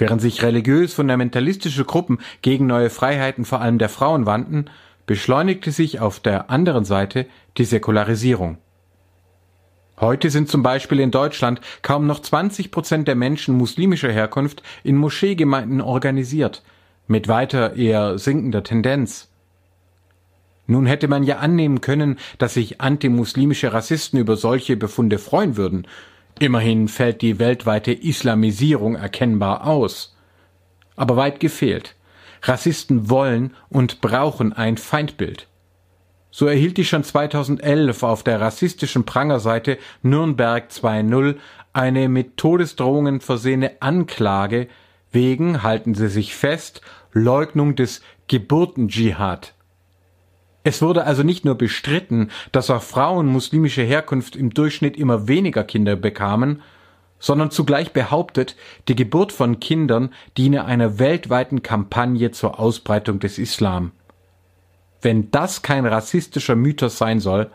Während 0.00 0.22
sich 0.22 0.42
religiös-fundamentalistische 0.42 1.84
Gruppen 1.84 2.20
gegen 2.40 2.66
neue 2.66 2.88
Freiheiten 2.88 3.44
vor 3.44 3.60
allem 3.60 3.76
der 3.76 3.90
Frauen 3.90 4.24
wandten, 4.24 4.64
beschleunigte 5.04 5.72
sich 5.72 6.00
auf 6.00 6.20
der 6.20 6.48
anderen 6.48 6.86
Seite 6.86 7.26
die 7.58 7.66
Säkularisierung. 7.66 8.56
Heute 10.00 10.30
sind 10.30 10.48
zum 10.48 10.62
Beispiel 10.62 11.00
in 11.00 11.10
Deutschland 11.10 11.60
kaum 11.82 12.06
noch 12.06 12.20
20 12.20 12.70
Prozent 12.70 13.08
der 13.08 13.14
Menschen 13.14 13.54
muslimischer 13.54 14.10
Herkunft 14.10 14.62
in 14.82 14.96
Moscheegemeinden 14.96 15.82
organisiert, 15.82 16.62
mit 17.06 17.28
weiter 17.28 17.76
eher 17.76 18.16
sinkender 18.16 18.62
Tendenz. 18.62 19.28
Nun 20.66 20.86
hätte 20.86 21.08
man 21.08 21.24
ja 21.24 21.38
annehmen 21.38 21.82
können, 21.82 22.18
dass 22.38 22.54
sich 22.54 22.80
antimuslimische 22.80 23.74
Rassisten 23.74 24.18
über 24.18 24.36
solche 24.36 24.78
Befunde 24.78 25.18
freuen 25.18 25.58
würden, 25.58 25.86
Immerhin 26.40 26.88
fällt 26.88 27.20
die 27.20 27.38
weltweite 27.38 27.92
Islamisierung 27.92 28.94
erkennbar 28.94 29.66
aus. 29.66 30.16
Aber 30.96 31.16
weit 31.16 31.38
gefehlt. 31.38 31.94
Rassisten 32.42 33.10
wollen 33.10 33.54
und 33.68 34.00
brauchen 34.00 34.54
ein 34.54 34.78
Feindbild. 34.78 35.48
So 36.30 36.46
erhielt 36.46 36.78
ich 36.78 36.88
schon 36.88 37.04
2011 37.04 38.02
auf 38.02 38.22
der 38.22 38.40
rassistischen 38.40 39.04
Prangerseite 39.04 39.76
Nürnberg 40.02 40.70
2.0 40.70 41.36
eine 41.74 42.08
mit 42.08 42.38
Todesdrohungen 42.38 43.20
versehene 43.20 43.72
Anklage 43.80 44.68
wegen, 45.12 45.62
halten 45.62 45.94
Sie 45.94 46.08
sich 46.08 46.34
fest, 46.34 46.80
Leugnung 47.12 47.76
des 47.76 48.00
Geburtendschihad. 48.28 49.52
Es 50.62 50.82
wurde 50.82 51.04
also 51.04 51.22
nicht 51.22 51.44
nur 51.44 51.54
bestritten, 51.54 52.30
dass 52.52 52.70
auch 52.70 52.82
Frauen 52.82 53.26
muslimischer 53.26 53.82
Herkunft 53.82 54.36
im 54.36 54.50
Durchschnitt 54.50 54.96
immer 54.96 55.26
weniger 55.26 55.64
Kinder 55.64 55.96
bekamen, 55.96 56.62
sondern 57.18 57.50
zugleich 57.50 57.92
behauptet, 57.92 58.56
die 58.88 58.96
Geburt 58.96 59.32
von 59.32 59.60
Kindern 59.60 60.12
diene 60.36 60.64
einer 60.64 60.98
weltweiten 60.98 61.62
Kampagne 61.62 62.30
zur 62.30 62.58
Ausbreitung 62.58 63.20
des 63.20 63.38
Islam. 63.38 63.92
Wenn 65.02 65.30
das 65.30 65.62
kein 65.62 65.86
rassistischer 65.86 66.56
Mythos 66.56 66.98
sein 66.98 67.20
soll, 67.20 67.50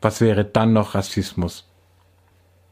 was 0.00 0.20
wäre 0.20 0.44
dann 0.44 0.72
noch 0.72 0.94
Rassismus? 0.94 1.66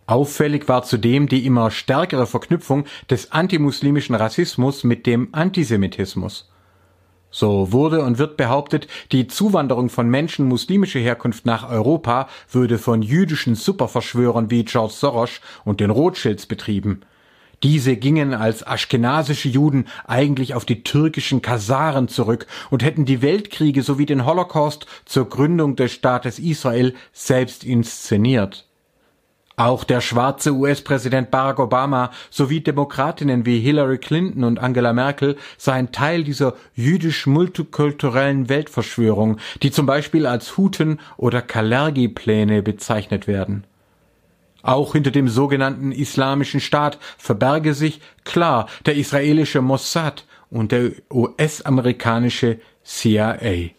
Auffällig 0.07 0.69
war 0.69 0.85
zudem 0.85 1.29
die 1.29 1.45
immer 1.45 1.71
stärkere 1.71 2.27
Verknüpfung 2.27 2.85
des 3.11 3.33
antimuslimischen 3.33 4.15
Rassismus 4.15 4.83
mit 4.83 5.07
dem 5.07 5.29
Antisemitismus. 5.33 6.51
So 7.31 7.73
wurde 7.73 8.03
und 8.03 8.19
wird 8.19 8.37
behauptet, 8.37 8.89
die 9.13 9.27
Zuwanderung 9.27 9.91
von 9.91 10.09
Menschen 10.09 10.47
muslimischer 10.47 11.01
Herkunft 11.01 11.45
nach 11.45 11.69
Europa 11.69 12.29
würde 12.51 12.79
von 12.79 13.03
jüdischen 13.03 13.55
Superverschwörern 13.55 14.51
wie 14.51 14.65
George 14.65 14.95
Soros 14.95 15.41
und 15.65 15.81
den 15.81 15.91
Rothschilds 15.91 16.47
betrieben. 16.47 17.03
Diese 17.65 17.97
gingen 17.97 18.35
als 18.35 18.65
aschkenasische 18.65 19.49
Juden 19.49 19.87
eigentlich 20.07 20.55
auf 20.55 20.65
die 20.65 20.85
türkischen 20.85 21.43
Kasaren 21.43 22.07
zurück 22.07 22.47
und 22.71 22.85
hätten 22.85 23.05
die 23.05 23.21
Weltkriege 23.21 23.83
sowie 23.83 24.07
den 24.07 24.25
Holocaust 24.25 24.87
zur 25.05 25.29
Gründung 25.29 25.75
des 25.75 25.93
Staates 25.93 26.39
Israel 26.39 26.95
selbst 27.13 27.65
inszeniert. 27.65 28.68
Auch 29.59 29.83
der 29.83 30.01
schwarze 30.01 30.53
US-Präsident 30.53 31.33
Barack 31.33 31.59
Obama 31.59 32.13
sowie 32.31 32.61
Demokratinnen 32.61 33.45
wie 33.45 33.59
Hillary 33.59 33.99
Clinton 33.99 34.45
und 34.45 34.61
Angela 34.61 34.93
Merkel 34.93 35.37
seien 35.57 35.91
Teil 35.91 36.23
dieser 36.23 36.55
jüdisch-multikulturellen 36.77 38.49
Weltverschwörung, 38.49 39.39
die 39.65 39.73
zum 39.73 39.85
Beispiel 39.85 40.27
als 40.27 40.57
Huten- 40.57 41.01
oder 41.17 41.43
Kalergi-Pläne 41.43 42.63
bezeichnet 42.63 43.27
werden. 43.27 43.65
Auch 44.63 44.93
hinter 44.93 45.11
dem 45.11 45.29
sogenannten 45.29 45.91
Islamischen 45.91 46.61
Staat 46.61 47.01
verberge 47.17 47.75
sich 47.75 48.01
klar 48.23 48.69
der 48.87 48.95
israelische 48.95 49.61
Mossad 49.61 50.25
und 50.53 50.71
der 50.71 50.93
US-amerikanische 51.11 52.61
CIA. 52.85 53.71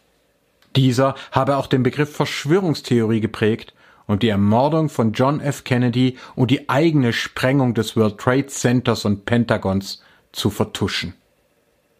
Dieser 0.76 1.16
habe 1.32 1.56
auch 1.56 1.68
den 1.68 1.84
Begriff 1.84 2.14
Verschwörungstheorie 2.14 3.22
geprägt 3.22 3.74
und 4.10 4.24
die 4.24 4.30
Ermordung 4.30 4.90
von 4.90 5.14
John 5.14 5.40
F. 5.40 5.64
Kennedy 5.64 6.18
und 6.36 6.50
die 6.50 6.68
eigene 6.68 7.14
Sprengung 7.14 7.76
des 7.76 7.96
World 7.96 8.18
Trade 8.18 8.48
Centers 8.48 9.06
und 9.06 9.26
Pentagons 9.26 10.02
zu 10.32 10.50
vertuschen. 10.50 11.14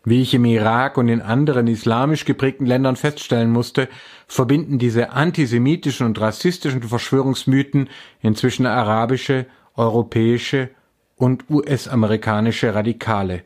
Wie 0.04 0.24
ich 0.24 0.34
im 0.34 0.44
Irak 0.44 0.98
und 0.98 1.08
in 1.08 1.22
anderen 1.22 1.68
islamisch 1.68 2.26
geprägten 2.26 2.66
Ländern 2.66 2.96
feststellen 2.96 3.52
musste, 3.52 3.90
verbinden 4.28 4.80
diese 4.80 5.12
antisemitischen 5.12 6.08
und 6.08 6.20
rassistischen 6.20 6.82
Verschwörungsmythen 6.82 7.90
inzwischen 8.22 8.66
arabische, 8.66 9.46
europäische 9.76 10.72
und 11.16 11.48
US-amerikanische 11.48 12.74
Radikale. 12.74 13.44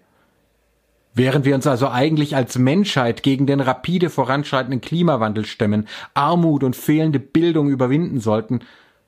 Während 1.15 1.45
wir 1.45 1.53
uns 1.53 1.67
also 1.67 1.89
eigentlich 1.89 2.35
als 2.35 2.57
Menschheit 2.57 3.21
gegen 3.21 3.45
den 3.45 3.59
rapide 3.59 4.09
voranschreitenden 4.09 4.81
Klimawandel 4.81 5.45
stemmen, 5.45 5.87
Armut 6.15 6.63
und 6.63 6.75
fehlende 6.75 7.19
Bildung 7.19 7.69
überwinden 7.69 8.19
sollten, 8.19 8.61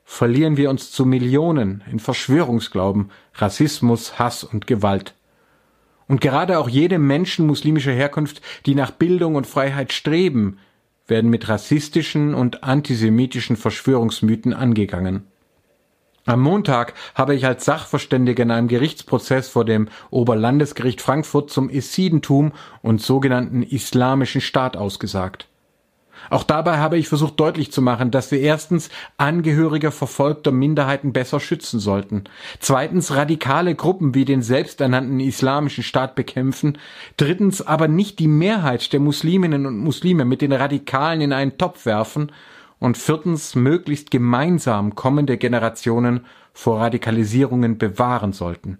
verlieren 0.04 0.56
wir 0.56 0.70
uns 0.70 0.92
zu 0.92 1.04
Millionen 1.04 1.82
in 1.90 1.98
Verschwörungsglauben, 1.98 3.10
Rassismus, 3.34 4.20
Hass 4.20 4.44
und 4.44 4.68
Gewalt. 4.68 5.14
Und 6.06 6.20
gerade 6.20 6.60
auch 6.60 6.68
jede 6.68 7.00
Menschen 7.00 7.48
muslimischer 7.48 7.92
Herkunft, 7.92 8.40
die 8.66 8.76
nach 8.76 8.92
Bildung 8.92 9.34
und 9.34 9.48
Freiheit 9.48 9.92
streben, 9.92 10.58
werden 11.08 11.28
mit 11.28 11.48
rassistischen 11.48 12.34
und 12.34 12.62
antisemitischen 12.62 13.56
Verschwörungsmythen 13.56 14.54
angegangen. 14.54 15.24
Am 16.28 16.40
Montag 16.40 16.94
habe 17.14 17.36
ich 17.36 17.46
als 17.46 17.64
Sachverständiger 17.64 18.42
in 18.42 18.50
einem 18.50 18.66
Gerichtsprozess 18.66 19.48
vor 19.48 19.64
dem 19.64 19.88
Oberlandesgericht 20.10 21.00
Frankfurt 21.00 21.50
zum 21.50 21.70
Essidentum 21.70 22.50
und 22.82 23.00
sogenannten 23.00 23.62
Islamischen 23.62 24.40
Staat 24.40 24.76
ausgesagt. 24.76 25.46
Auch 26.28 26.42
dabei 26.42 26.78
habe 26.78 26.98
ich 26.98 27.06
versucht 27.06 27.38
deutlich 27.38 27.70
zu 27.70 27.80
machen, 27.80 28.10
dass 28.10 28.32
wir 28.32 28.40
erstens 28.40 28.88
Angehörige 29.18 29.92
verfolgter 29.92 30.50
Minderheiten 30.50 31.12
besser 31.12 31.38
schützen 31.38 31.78
sollten, 31.78 32.24
zweitens 32.58 33.14
radikale 33.14 33.76
Gruppen 33.76 34.16
wie 34.16 34.24
den 34.24 34.42
selbsternannten 34.42 35.20
Islamischen 35.20 35.84
Staat 35.84 36.16
bekämpfen, 36.16 36.78
drittens 37.16 37.64
aber 37.64 37.86
nicht 37.86 38.18
die 38.18 38.26
Mehrheit 38.26 38.92
der 38.92 38.98
Musliminnen 38.98 39.64
und 39.64 39.78
Muslime 39.78 40.24
mit 40.24 40.42
den 40.42 40.52
Radikalen 40.52 41.20
in 41.20 41.32
einen 41.32 41.56
Topf 41.56 41.86
werfen 41.86 42.32
und 42.78 42.98
viertens 42.98 43.54
möglichst 43.54 44.10
gemeinsam 44.10 44.94
kommende 44.94 45.38
Generationen 45.38 46.26
vor 46.52 46.80
Radikalisierungen 46.80 47.78
bewahren 47.78 48.32
sollten. 48.32 48.78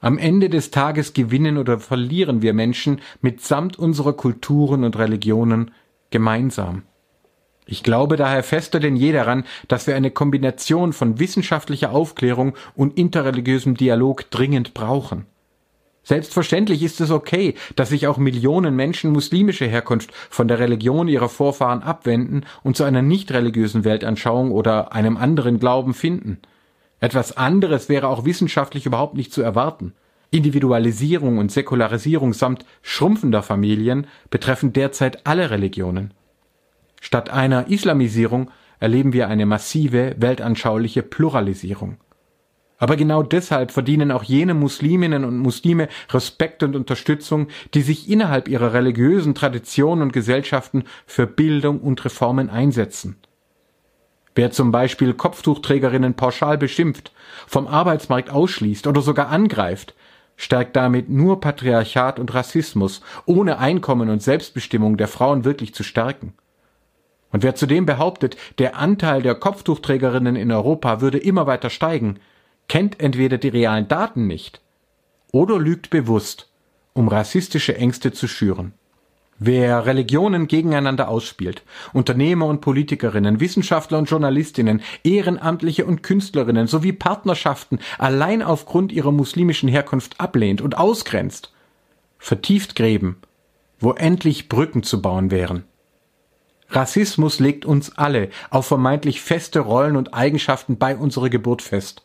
Am 0.00 0.18
Ende 0.18 0.50
des 0.50 0.70
Tages 0.70 1.14
gewinnen 1.14 1.56
oder 1.56 1.78
verlieren 1.78 2.42
wir 2.42 2.52
Menschen 2.52 3.00
mitsamt 3.22 3.78
unserer 3.78 4.12
Kulturen 4.12 4.84
und 4.84 4.98
Religionen 4.98 5.70
gemeinsam. 6.10 6.82
Ich 7.66 7.82
glaube 7.82 8.16
daher 8.16 8.42
fester 8.42 8.80
denn 8.80 8.96
je 8.96 9.12
daran, 9.12 9.44
dass 9.68 9.86
wir 9.86 9.96
eine 9.96 10.10
Kombination 10.10 10.92
von 10.92 11.18
wissenschaftlicher 11.18 11.92
Aufklärung 11.92 12.54
und 12.74 12.98
interreligiösem 12.98 13.76
Dialog 13.76 14.30
dringend 14.30 14.74
brauchen. 14.74 15.26
Selbstverständlich 16.04 16.82
ist 16.82 17.00
es 17.00 17.10
okay, 17.10 17.54
dass 17.76 17.88
sich 17.88 18.06
auch 18.06 18.18
Millionen 18.18 18.76
Menschen 18.76 19.10
muslimischer 19.10 19.66
Herkunft 19.66 20.12
von 20.28 20.48
der 20.48 20.58
Religion 20.58 21.08
ihrer 21.08 21.30
Vorfahren 21.30 21.82
abwenden 21.82 22.44
und 22.62 22.76
zu 22.76 22.84
einer 22.84 23.00
nicht 23.00 23.32
religiösen 23.32 23.84
Weltanschauung 23.84 24.52
oder 24.52 24.92
einem 24.92 25.16
anderen 25.16 25.58
Glauben 25.58 25.94
finden. 25.94 26.38
Etwas 27.00 27.36
anderes 27.36 27.88
wäre 27.88 28.08
auch 28.08 28.26
wissenschaftlich 28.26 28.84
überhaupt 28.84 29.14
nicht 29.14 29.32
zu 29.32 29.40
erwarten. 29.42 29.94
Individualisierung 30.30 31.38
und 31.38 31.50
Säkularisierung 31.50 32.34
samt 32.34 32.66
schrumpfender 32.82 33.42
Familien 33.42 34.06
betreffen 34.30 34.72
derzeit 34.72 35.26
alle 35.26 35.50
Religionen. 35.50 36.12
Statt 37.00 37.30
einer 37.30 37.68
Islamisierung 37.68 38.50
erleben 38.78 39.12
wir 39.12 39.28
eine 39.28 39.46
massive 39.46 40.16
weltanschauliche 40.18 41.02
Pluralisierung. 41.02 41.96
Aber 42.84 42.96
genau 42.96 43.22
deshalb 43.22 43.70
verdienen 43.70 44.10
auch 44.10 44.24
jene 44.24 44.52
Musliminnen 44.52 45.24
und 45.24 45.38
Muslime 45.38 45.88
Respekt 46.10 46.62
und 46.62 46.76
Unterstützung, 46.76 47.48
die 47.72 47.80
sich 47.80 48.10
innerhalb 48.10 48.46
ihrer 48.46 48.74
religiösen 48.74 49.34
Traditionen 49.34 50.02
und 50.02 50.12
Gesellschaften 50.12 50.84
für 51.06 51.26
Bildung 51.26 51.80
und 51.80 52.04
Reformen 52.04 52.50
einsetzen. 52.50 53.16
Wer 54.34 54.50
zum 54.50 54.70
Beispiel 54.70 55.14
Kopftuchträgerinnen 55.14 56.12
pauschal 56.12 56.58
beschimpft, 56.58 57.12
vom 57.46 57.66
Arbeitsmarkt 57.68 58.28
ausschließt 58.28 58.86
oder 58.86 59.00
sogar 59.00 59.28
angreift, 59.28 59.94
stärkt 60.36 60.76
damit 60.76 61.08
nur 61.08 61.40
Patriarchat 61.40 62.18
und 62.18 62.34
Rassismus, 62.34 63.00
ohne 63.24 63.56
Einkommen 63.60 64.10
und 64.10 64.22
Selbstbestimmung 64.22 64.98
der 64.98 65.08
Frauen 65.08 65.46
wirklich 65.46 65.74
zu 65.74 65.84
stärken. 65.84 66.34
Und 67.32 67.42
wer 67.42 67.54
zudem 67.54 67.86
behauptet, 67.86 68.36
der 68.58 68.76
Anteil 68.76 69.22
der 69.22 69.36
Kopftuchträgerinnen 69.36 70.36
in 70.36 70.52
Europa 70.52 71.00
würde 71.00 71.16
immer 71.16 71.46
weiter 71.46 71.70
steigen, 71.70 72.20
kennt 72.68 73.00
entweder 73.00 73.38
die 73.38 73.48
realen 73.48 73.88
Daten 73.88 74.26
nicht 74.26 74.60
oder 75.32 75.58
lügt 75.58 75.90
bewusst, 75.90 76.48
um 76.92 77.08
rassistische 77.08 77.76
Ängste 77.76 78.12
zu 78.12 78.28
schüren. 78.28 78.72
Wer 79.38 79.84
Religionen 79.84 80.46
gegeneinander 80.46 81.08
ausspielt, 81.08 81.64
Unternehmer 81.92 82.46
und 82.46 82.60
Politikerinnen, 82.60 83.40
Wissenschaftler 83.40 83.98
und 83.98 84.08
Journalistinnen, 84.08 84.80
Ehrenamtliche 85.02 85.86
und 85.86 86.04
Künstlerinnen 86.04 86.68
sowie 86.68 86.92
Partnerschaften 86.92 87.80
allein 87.98 88.42
aufgrund 88.42 88.92
ihrer 88.92 89.10
muslimischen 89.10 89.68
Herkunft 89.68 90.20
ablehnt 90.20 90.60
und 90.60 90.78
ausgrenzt, 90.78 91.52
vertieft 92.18 92.76
Gräben, 92.76 93.16
wo 93.80 93.92
endlich 93.92 94.48
Brücken 94.48 94.84
zu 94.84 95.02
bauen 95.02 95.32
wären. 95.32 95.64
Rassismus 96.70 97.40
legt 97.40 97.66
uns 97.66 97.98
alle 97.98 98.30
auf 98.50 98.66
vermeintlich 98.66 99.20
feste 99.20 99.60
Rollen 99.60 99.96
und 99.96 100.14
Eigenschaften 100.14 100.78
bei 100.78 100.96
unserer 100.96 101.28
Geburt 101.28 101.60
fest 101.60 102.04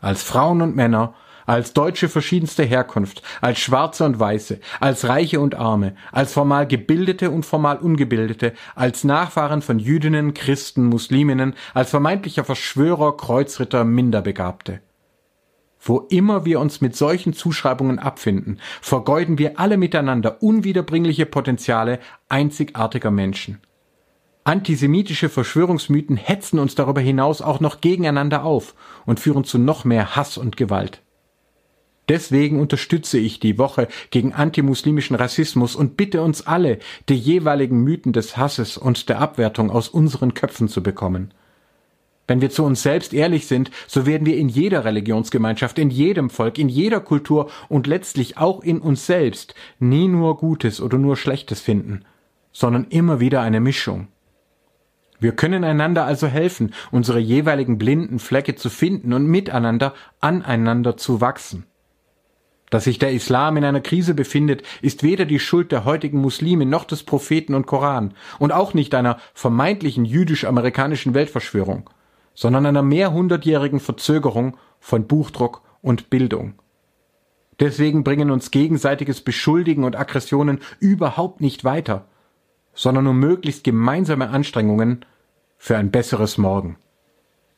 als 0.00 0.22
Frauen 0.22 0.62
und 0.62 0.76
Männer, 0.76 1.14
als 1.46 1.72
Deutsche 1.72 2.08
verschiedenster 2.08 2.64
Herkunft, 2.64 3.22
als 3.40 3.58
Schwarze 3.58 4.04
und 4.04 4.20
Weiße, 4.20 4.60
als 4.78 5.08
Reiche 5.08 5.40
und 5.40 5.56
Arme, 5.56 5.96
als 6.12 6.32
formal 6.32 6.66
Gebildete 6.66 7.30
und 7.30 7.44
formal 7.44 7.78
Ungebildete, 7.78 8.52
als 8.76 9.02
Nachfahren 9.02 9.60
von 9.60 9.78
Jüdinnen, 9.78 10.32
Christen, 10.32 10.84
Musliminnen, 10.84 11.54
als 11.74 11.90
vermeintlicher 11.90 12.44
Verschwörer, 12.44 13.16
Kreuzritter, 13.16 13.84
Minderbegabte. 13.84 14.80
Wo 15.82 15.98
immer 16.10 16.44
wir 16.44 16.60
uns 16.60 16.82
mit 16.82 16.94
solchen 16.94 17.32
Zuschreibungen 17.32 17.98
abfinden, 17.98 18.60
vergeuden 18.82 19.38
wir 19.38 19.58
alle 19.58 19.78
miteinander 19.78 20.42
unwiederbringliche 20.42 21.26
Potenziale 21.26 22.00
einzigartiger 22.28 23.10
Menschen. 23.10 23.60
Antisemitische 24.44 25.28
Verschwörungsmythen 25.28 26.16
hetzen 26.16 26.58
uns 26.58 26.74
darüber 26.74 27.00
hinaus 27.00 27.42
auch 27.42 27.60
noch 27.60 27.80
gegeneinander 27.80 28.42
auf 28.44 28.74
und 29.04 29.20
führen 29.20 29.44
zu 29.44 29.58
noch 29.58 29.84
mehr 29.84 30.16
Hass 30.16 30.38
und 30.38 30.56
Gewalt. 30.56 31.02
Deswegen 32.08 32.58
unterstütze 32.58 33.18
ich 33.18 33.38
die 33.38 33.58
Woche 33.58 33.86
gegen 34.10 34.32
antimuslimischen 34.32 35.14
Rassismus 35.14 35.76
und 35.76 35.96
bitte 35.96 36.22
uns 36.22 36.46
alle, 36.46 36.80
die 37.08 37.14
jeweiligen 37.14 37.84
Mythen 37.84 38.12
des 38.12 38.36
Hasses 38.36 38.76
und 38.76 39.08
der 39.08 39.20
Abwertung 39.20 39.70
aus 39.70 39.88
unseren 39.88 40.34
Köpfen 40.34 40.68
zu 40.68 40.82
bekommen. 40.82 41.32
Wenn 42.26 42.40
wir 42.40 42.50
zu 42.50 42.64
uns 42.64 42.82
selbst 42.82 43.12
ehrlich 43.12 43.46
sind, 43.46 43.70
so 43.86 44.06
werden 44.06 44.26
wir 44.26 44.36
in 44.36 44.48
jeder 44.48 44.84
Religionsgemeinschaft, 44.84 45.78
in 45.78 45.90
jedem 45.90 46.30
Volk, 46.30 46.58
in 46.58 46.68
jeder 46.68 47.00
Kultur 47.00 47.50
und 47.68 47.86
letztlich 47.86 48.38
auch 48.38 48.62
in 48.62 48.80
uns 48.80 49.06
selbst 49.06 49.54
nie 49.78 50.08
nur 50.08 50.36
Gutes 50.36 50.80
oder 50.80 50.96
nur 50.96 51.16
Schlechtes 51.16 51.60
finden, 51.60 52.04
sondern 52.52 52.86
immer 52.88 53.20
wieder 53.20 53.40
eine 53.42 53.60
Mischung. 53.60 54.08
Wir 55.20 55.32
können 55.32 55.64
einander 55.64 56.04
also 56.04 56.26
helfen, 56.26 56.74
unsere 56.90 57.20
jeweiligen 57.20 57.78
blinden 57.78 58.18
Flecke 58.18 58.56
zu 58.56 58.70
finden 58.70 59.12
und 59.12 59.26
miteinander 59.26 59.94
aneinander 60.20 60.96
zu 60.96 61.20
wachsen. 61.20 61.66
Dass 62.70 62.84
sich 62.84 62.98
der 62.98 63.12
Islam 63.12 63.56
in 63.56 63.64
einer 63.64 63.80
Krise 63.80 64.14
befindet, 64.14 64.62
ist 64.80 65.02
weder 65.02 65.26
die 65.26 65.40
Schuld 65.40 65.72
der 65.72 65.84
heutigen 65.84 66.20
Muslime 66.20 66.66
noch 66.66 66.84
des 66.84 67.02
Propheten 67.02 67.54
und 67.54 67.66
Koran 67.66 68.14
und 68.38 68.52
auch 68.52 68.74
nicht 68.74 68.94
einer 68.94 69.18
vermeintlichen 69.34 70.04
jüdisch-amerikanischen 70.04 71.14
Weltverschwörung 71.14 71.90
sondern 72.34 72.66
einer 72.66 72.82
mehrhundertjährigen 72.82 73.80
Verzögerung 73.80 74.56
von 74.78 75.06
Buchdruck 75.06 75.62
und 75.82 76.08
Bildung. 76.10 76.54
Deswegen 77.58 78.04
bringen 78.04 78.30
uns 78.30 78.50
gegenseitiges 78.50 79.20
Beschuldigen 79.20 79.84
und 79.84 79.94
Aggressionen 79.94 80.60
überhaupt 80.78 81.42
nicht 81.42 81.64
weiter, 81.64 82.06
sondern 82.72 83.04
nur 83.04 83.14
möglichst 83.14 83.64
gemeinsame 83.64 84.30
Anstrengungen 84.30 85.04
für 85.60 85.76
ein 85.76 85.92
besseres 85.92 86.38
Morgen. 86.38 86.76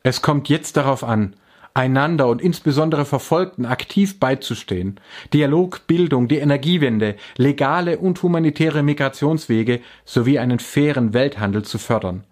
Es 0.03 0.21
kommt 0.21 0.47
jetzt 0.49 0.77
darauf 0.77 1.03
an, 1.03 1.35
einander 1.73 2.27
und 2.27 2.39
insbesondere 2.39 3.05
Verfolgten 3.05 3.65
aktiv 3.65 4.19
beizustehen, 4.19 4.99
Dialog, 5.33 5.87
Bildung, 5.87 6.27
die 6.27 6.37
Energiewende, 6.37 7.15
legale 7.37 7.97
und 7.97 8.21
humanitäre 8.21 8.83
Migrationswege 8.83 9.81
sowie 10.05 10.37
einen 10.37 10.59
fairen 10.59 11.15
Welthandel 11.15 11.63
zu 11.63 11.79
fördern 11.79 12.25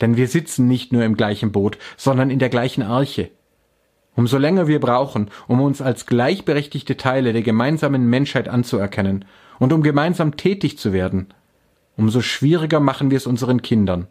denn 0.00 0.16
wir 0.16 0.28
sitzen 0.28 0.66
nicht 0.66 0.92
nur 0.92 1.04
im 1.04 1.16
gleichen 1.16 1.52
Boot, 1.52 1.78
sondern 1.96 2.30
in 2.30 2.38
der 2.38 2.48
gleichen 2.48 2.82
Arche. 2.82 3.30
Umso 4.16 4.38
länger 4.38 4.66
wir 4.66 4.80
brauchen, 4.80 5.30
um 5.46 5.60
uns 5.60 5.80
als 5.80 6.06
gleichberechtigte 6.06 6.96
Teile 6.96 7.32
der 7.32 7.42
gemeinsamen 7.42 8.08
Menschheit 8.08 8.48
anzuerkennen 8.48 9.24
und 9.58 9.72
um 9.72 9.82
gemeinsam 9.82 10.36
tätig 10.36 10.78
zu 10.78 10.92
werden, 10.92 11.28
umso 11.96 12.20
schwieriger 12.20 12.80
machen 12.80 13.10
wir 13.10 13.16
es 13.16 13.26
unseren 13.26 13.62
Kindern 13.62 14.08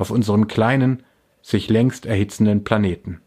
auf 0.00 0.10
unserem 0.10 0.48
kleinen, 0.48 1.04
sich 1.42 1.68
längst 1.68 2.06
erhitzenden 2.06 2.64
Planeten. 2.64 3.20